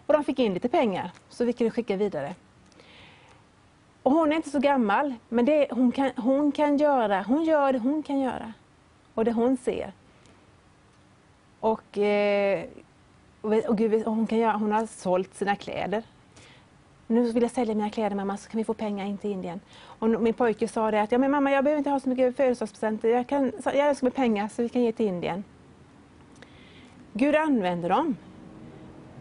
Och 0.06 0.14
de 0.14 0.24
fick 0.24 0.40
in 0.40 0.54
lite 0.54 0.70
pengar 0.70 1.12
så 1.30 1.46
vi 1.46 1.54
kunde 1.54 1.72
skicka 1.72 1.96
vidare. 1.96 2.36
Och 4.04 4.12
hon 4.12 4.32
är 4.32 4.36
inte 4.36 4.50
så 4.50 4.60
gammal, 4.60 5.14
men 5.30 5.46
det, 5.46 5.68
hon, 5.72 5.92
kan, 5.92 6.12
hon 6.16 6.52
kan 6.52 6.78
göra, 6.78 7.22
hon 7.22 7.44
gör 7.44 7.74
det 7.74 7.80
hon 7.80 8.04
kan 8.04 8.20
göra. 8.20 8.54
Och 9.14 9.26
det 9.26 9.32
hon 9.32 9.58
ser. 9.58 9.92
Och, 11.60 11.98
eh, 11.98 12.66
och 13.42 13.78
Gud, 13.78 14.06
hon, 14.06 14.28
kan 14.28 14.38
göra, 14.38 14.54
hon 14.54 14.72
har 14.72 14.86
sålt 14.86 15.36
sina 15.36 15.56
kläder 15.56 16.04
nu 17.08 17.32
vill 17.32 17.44
jag 17.44 17.52
sälja 17.52 17.76
mina 17.76 17.90
kläder 17.90 18.16
mamma 18.16 18.38
så 18.38 18.50
kan 18.50 18.58
vi 18.58 18.64
få 18.64 18.74
pengar 18.74 19.06
in 19.06 19.18
till 19.18 19.32
Indien. 19.32 19.60
Och 20.00 20.10
min 20.10 20.34
pojke 20.34 20.68
sa 20.68 20.92
det 20.92 21.02
att 21.02 21.12
ja, 21.12 21.18
men 21.18 21.32
mamma 21.32 21.52
jag 21.52 21.64
behöver 21.64 21.78
inte 21.78 21.90
ha 21.90 22.00
så 22.00 22.10
mycket 22.10 22.36
födelsedagspresenter, 22.36 23.10
jag, 23.10 23.28
kan, 23.28 23.52
jag 23.66 23.90
älskar 23.90 24.06
med 24.06 24.16
pengar 24.16 24.48
så 24.48 24.62
vi 24.62 24.70
kan 24.70 24.82
ge 24.82 24.92
till 24.92 25.06
Indien. 25.06 25.44
Gud 27.14 27.36
använder 27.36 27.90
dem. 27.90 28.18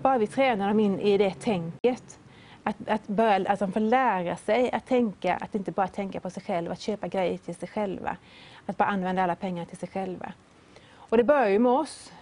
Bara 0.02 0.18
vi 0.18 0.26
tränar 0.26 0.68
dem 0.68 0.80
in 0.80 1.00
i 1.00 1.18
det 1.18 1.30
tänket. 1.30 2.18
Att, 2.62 2.88
att, 2.88 3.06
börja, 3.06 3.50
att 3.50 3.58
de 3.58 3.72
får 3.72 3.80
lära 3.80 4.36
sig 4.36 4.72
att 4.72 4.86
tänka, 4.86 5.34
att 5.34 5.54
inte 5.54 5.72
bara 5.72 5.88
tänka 5.88 6.20
på 6.20 6.30
sig 6.30 6.42
själva, 6.42 6.72
att 6.72 6.80
köpa 6.80 7.08
grejer 7.08 7.38
till 7.38 7.54
sig 7.54 7.68
själva. 7.68 8.16
Att 8.66 8.76
bara 8.76 8.88
använda 8.88 9.22
alla 9.22 9.34
pengar 9.34 9.64
till 9.64 9.76
sig 9.76 9.88
själva. 9.88 10.32
Och 10.92 11.16
det 11.16 11.24
börjar 11.24 11.48
ju 11.48 11.58
med 11.58 11.72
oss. 11.72 12.12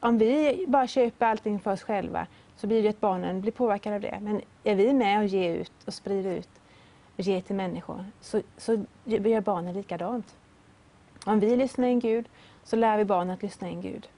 Om 0.00 0.18
vi 0.18 0.64
bara 0.68 0.86
köper 0.86 1.26
allting 1.26 1.60
för 1.60 1.72
oss 1.72 1.82
själva 1.82 2.26
så 2.62 2.66
blir 2.66 2.82
det 2.82 2.88
att 2.88 3.00
barnen 3.00 3.40
blir 3.40 3.52
påverkade 3.52 3.96
av 3.96 4.02
det. 4.02 4.18
Men 4.22 4.40
är 4.64 4.74
vi 4.74 4.92
med 4.92 5.18
och 5.18 5.26
ger 5.26 5.54
ut 5.54 5.72
och 5.86 5.94
sprider 5.94 6.30
ut 6.30 6.48
och 7.16 7.20
ger 7.20 7.40
till 7.40 7.56
människor 7.56 8.04
så, 8.20 8.42
så 8.56 8.84
gör 9.04 9.40
barnen 9.40 9.74
likadant. 9.74 10.36
Om 11.26 11.40
vi 11.40 11.56
lyssnar 11.56 11.88
in 11.88 12.00
Gud 12.00 12.28
så 12.64 12.76
lär 12.76 12.98
vi 12.98 13.04
barnen 13.04 13.34
att 13.34 13.42
lyssna 13.42 13.68
in 13.68 13.80
Gud. 13.80 14.08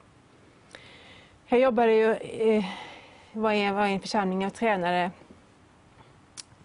Jag 1.47 1.59
jobbade 1.59 1.93
ju, 1.93 2.13
eh, 2.13 2.65
var 3.33 3.51
i, 3.51 3.61
en 3.61 3.99
församling 3.99 4.45
och 4.45 4.53
tränade 4.53 5.11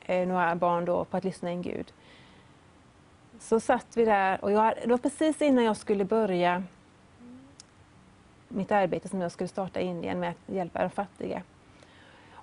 eh, 0.00 0.28
några 0.28 0.54
barn 0.54 0.84
då 0.84 1.04
på 1.04 1.16
att 1.16 1.24
lyssna 1.24 1.50
in 1.50 1.62
Gud. 1.62 1.92
Så 3.38 3.60
satt 3.60 3.96
vi 3.96 4.04
där 4.04 4.44
och 4.44 4.52
jag, 4.52 4.74
det 4.82 4.88
var 4.90 4.98
precis 4.98 5.42
innan 5.42 5.64
jag 5.64 5.76
skulle 5.76 6.04
börja 6.04 6.62
mitt 8.48 8.72
arbete 8.72 9.08
som 9.08 9.20
jag 9.20 9.32
skulle 9.32 9.48
starta 9.48 9.80
i 9.80 9.84
Indien 9.84 10.20
med 10.20 10.30
att 10.30 10.54
hjälpa 10.54 10.82
de 10.82 10.90
fattiga. 10.90 11.42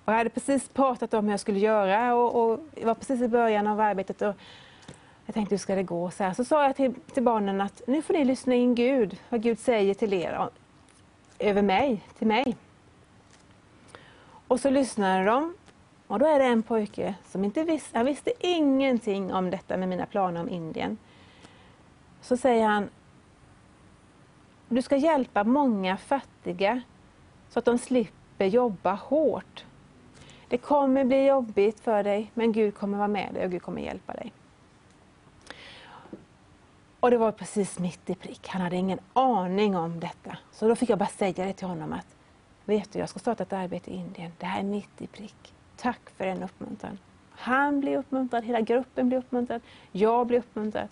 Och 0.08 0.14
jag 0.14 0.18
hade 0.18 0.30
precis 0.30 0.70
pratat 0.70 1.14
om 1.14 1.26
hur 1.26 1.32
jag 1.32 1.40
skulle 1.40 1.60
göra 1.60 2.16
och, 2.16 2.44
och 2.44 2.60
jag 2.76 2.86
var 2.86 2.94
precis 2.94 3.22
i 3.22 3.28
början 3.28 3.68
av 3.68 3.80
arbetet. 3.80 4.22
Och 4.22 4.36
jag 5.26 5.34
tänkte 5.34 5.56
hur 5.56 5.60
ska 5.60 5.76
det 5.76 5.84
gå? 5.84 6.12
Så, 6.12 6.24
här. 6.24 6.34
så 6.34 6.46
sa 6.46 6.64
jag 6.64 6.76
till, 6.76 6.94
till 7.14 7.24
barnen 7.24 7.62
att 7.62 7.82
nu 7.88 8.02
får 8.02 8.14
ni 8.14 8.26
lyssna 8.26 8.56
in 8.56 8.76
Gud, 8.76 9.18
vad 9.30 9.42
Gud 9.42 9.60
säger 9.60 9.94
till 9.94 10.14
er, 10.14 10.50
över 11.40 11.62
mig, 11.62 12.04
till 12.18 12.28
mig. 12.28 12.58
Och 14.48 14.60
så 14.60 14.70
lyssnade 14.70 15.26
de 15.26 15.54
och 16.08 16.20
då 16.20 16.26
är 16.26 16.40
det 16.40 16.46
en 16.46 16.64
pojke 16.64 17.16
som 17.26 17.44
inte 17.44 17.64
visste, 17.64 17.98
han 17.98 18.06
visste 18.06 18.32
ingenting 18.40 19.34
om 19.34 19.50
detta 19.50 19.78
med 19.78 19.90
mina 19.90 20.06
planer 20.06 20.42
om 20.42 20.50
Indien. 20.50 20.98
Så 22.22 22.38
säger 22.38 22.68
han, 22.68 22.90
du 24.70 24.82
ska 24.82 24.96
hjälpa 24.96 25.44
många 25.44 25.98
fattiga 25.98 26.82
så 27.50 27.60
att 27.60 27.66
de 27.66 27.78
slipper 27.78 28.46
jobba 28.46 28.94
hårt. 28.94 29.64
Det 30.48 30.58
kommer 30.58 31.04
bli 31.04 31.28
jobbigt 31.28 31.80
för 31.80 32.04
dig, 32.04 32.32
men 32.34 32.52
Gud 32.52 32.76
kommer 32.76 32.98
vara 32.98 33.08
med 33.08 33.34
dig 33.34 33.46
och 33.46 33.52
Gud 33.52 33.62
kommer 33.62 33.82
hjälpa 33.82 34.14
dig. 34.14 34.34
Och 37.00 37.12
det 37.12 37.18
var 37.18 37.32
precis 37.32 37.80
mitt 37.80 38.10
i 38.10 38.16
prick. 38.16 38.48
Han 38.48 38.62
hade 38.62 38.76
ingen 38.76 39.00
aning 39.14 39.76
om 39.76 40.00
detta. 40.00 40.38
Så 40.52 40.68
då 40.68 40.76
fick 40.76 40.90
jag 40.90 41.00
bara 41.00 41.10
säga 41.10 41.46
det 41.46 41.54
till 41.54 41.68
honom 41.68 41.94
att 41.94 42.08
vet 42.66 42.94
du, 42.94 43.00
jag 43.00 43.10
ska 43.10 43.20
starta 43.20 43.44
ett 43.44 43.54
arbete 43.54 43.92
i 43.92 43.96
Indien. 43.96 44.32
Det 44.38 44.46
här 44.46 44.60
är 44.60 44.64
mitt 44.64 45.02
i 45.02 45.08
prick. 45.08 45.54
Tack 45.78 46.10
för 46.18 46.26
den 46.26 46.44
uppmuntran. 46.44 46.98
Han 47.32 47.80
blir 47.80 47.98
uppmuntrad, 47.98 48.44
hela 48.44 48.62
gruppen 48.62 49.08
blir 49.08 49.18
uppmuntrad, 49.18 49.62
jag 49.92 50.28
blir 50.28 50.40
uppmuntrad. 50.40 50.88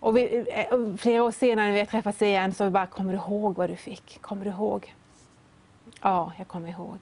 Och 0.00 0.16
vi, 0.16 0.46
eh, 0.48 0.96
flera 0.96 1.24
år 1.24 1.30
senare 1.30 1.66
när 1.66 1.72
vi 1.72 1.78
har 1.78 1.86
träffats 1.86 2.22
igen 2.22 2.54
så 2.54 2.70
bara, 2.70 2.86
kommer 2.86 3.12
du 3.12 3.18
ihåg 3.18 3.56
vad 3.56 3.70
du 3.70 3.76
fick? 3.76 4.18
Kommer 4.20 4.44
du 4.44 4.50
ihåg? 4.50 4.94
Ja, 6.00 6.32
jag 6.38 6.48
kommer 6.48 6.68
ihåg. 6.68 6.98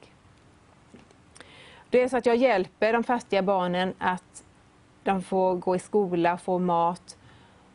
Det 1.89 2.01
är 2.01 2.07
så 2.07 2.17
att 2.17 2.25
jag 2.25 2.35
hjälper 2.35 2.93
de 2.93 3.03
fattiga 3.03 3.41
barnen 3.41 3.93
att 3.97 4.43
de 5.03 5.21
får 5.21 5.55
gå 5.55 5.75
i 5.75 5.79
skola, 5.79 6.37
få 6.37 6.59
mat, 6.59 7.17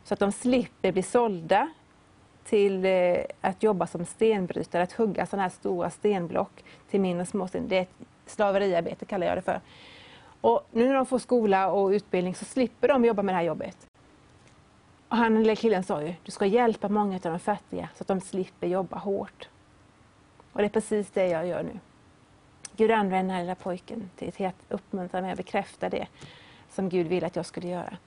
så 0.03 0.13
att 0.13 0.19
de 0.19 0.31
slipper 0.31 0.91
bli 0.91 1.03
sålda 1.03 1.69
till 2.43 2.85
eh, 2.85 3.15
att 3.41 3.63
jobba 3.63 3.87
som 3.87 4.05
stenbrytare, 4.05 4.83
att 4.83 4.93
hugga 4.93 5.25
sådana 5.25 5.43
här 5.43 5.49
stora 5.49 5.89
stenblock 5.89 6.63
till 6.89 7.01
mindre 7.01 7.25
småsten. 7.25 7.67
Det 7.67 7.77
är 7.77 7.81
ett 7.81 7.95
slaveriarbete 8.25 9.05
kallar 9.05 9.27
jag 9.27 9.37
det 9.37 9.41
för. 9.41 9.61
Och 10.41 10.67
nu 10.71 10.87
när 10.87 10.93
de 10.93 11.05
får 11.05 11.19
skola 11.19 11.71
och 11.71 11.89
utbildning 11.89 12.35
så 12.35 12.45
slipper 12.45 12.87
de 12.87 13.05
jobba 13.05 13.23
med 13.23 13.35
det 13.35 13.37
här 13.37 13.45
jobbet. 13.45 13.77
Och 15.09 15.17
han 15.17 15.35
lilla 15.35 15.55
killen 15.55 15.83
sa 15.83 16.01
ju, 16.01 16.13
du 16.23 16.31
ska 16.31 16.45
hjälpa 16.45 16.89
många 16.89 17.15
av 17.15 17.21
de 17.21 17.39
fattiga 17.39 17.89
så 17.95 18.03
att 18.03 18.07
de 18.07 18.21
slipper 18.21 18.67
jobba 18.67 18.97
hårt. 18.97 19.49
Och 20.53 20.59
det 20.59 20.65
är 20.65 20.69
precis 20.69 21.09
det 21.11 21.27
jag 21.27 21.47
gör 21.47 21.63
nu. 21.63 21.79
Gud 22.77 22.91
använde 22.91 23.17
den 23.17 23.29
här 23.29 23.41
lilla 23.41 23.55
pojken 23.55 24.09
till 24.15 24.45
att 24.45 24.55
uppmuntra 24.69 25.21
mig 25.21 25.31
och 25.31 25.37
bekräfta 25.37 25.89
det 25.89 26.07
som 26.69 26.89
Gud 26.89 27.07
vill 27.07 27.23
att 27.23 27.35
jag 27.35 27.45
skulle 27.45 27.67
göra. 27.67 27.97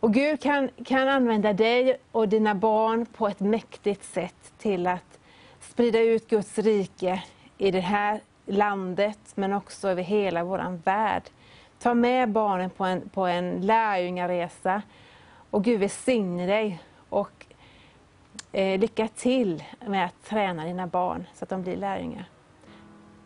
Och 0.00 0.14
Gud 0.14 0.40
kan, 0.40 0.68
kan 0.84 1.08
använda 1.08 1.52
dig 1.52 1.96
och 2.12 2.28
dina 2.28 2.54
barn 2.54 3.06
på 3.06 3.28
ett 3.28 3.40
mäktigt 3.40 4.04
sätt 4.04 4.52
till 4.58 4.86
att 4.86 5.18
sprida 5.60 6.00
ut 6.00 6.28
Guds 6.28 6.58
rike 6.58 7.22
i 7.58 7.70
det 7.70 7.80
här 7.80 8.20
landet 8.46 9.18
men 9.34 9.52
också 9.52 9.88
över 9.88 10.02
hela 10.02 10.44
vår 10.44 10.78
värld. 10.84 11.22
Ta 11.78 11.94
med 11.94 12.28
barnen 12.28 12.70
på 12.70 12.84
en, 12.84 13.08
på 13.08 13.26
en 13.26 13.66
lärjungaresa 13.66 14.82
och 15.50 15.64
Gud 15.64 15.80
välsigne 15.80 16.46
dig 16.46 16.82
och 17.08 17.46
eh, 18.52 18.80
lycka 18.80 19.08
till 19.08 19.64
med 19.86 20.04
att 20.04 20.24
träna 20.24 20.64
dina 20.64 20.86
barn 20.86 21.26
så 21.34 21.44
att 21.44 21.48
de 21.48 21.62
blir 21.62 21.76
lärjungar. 21.76 22.24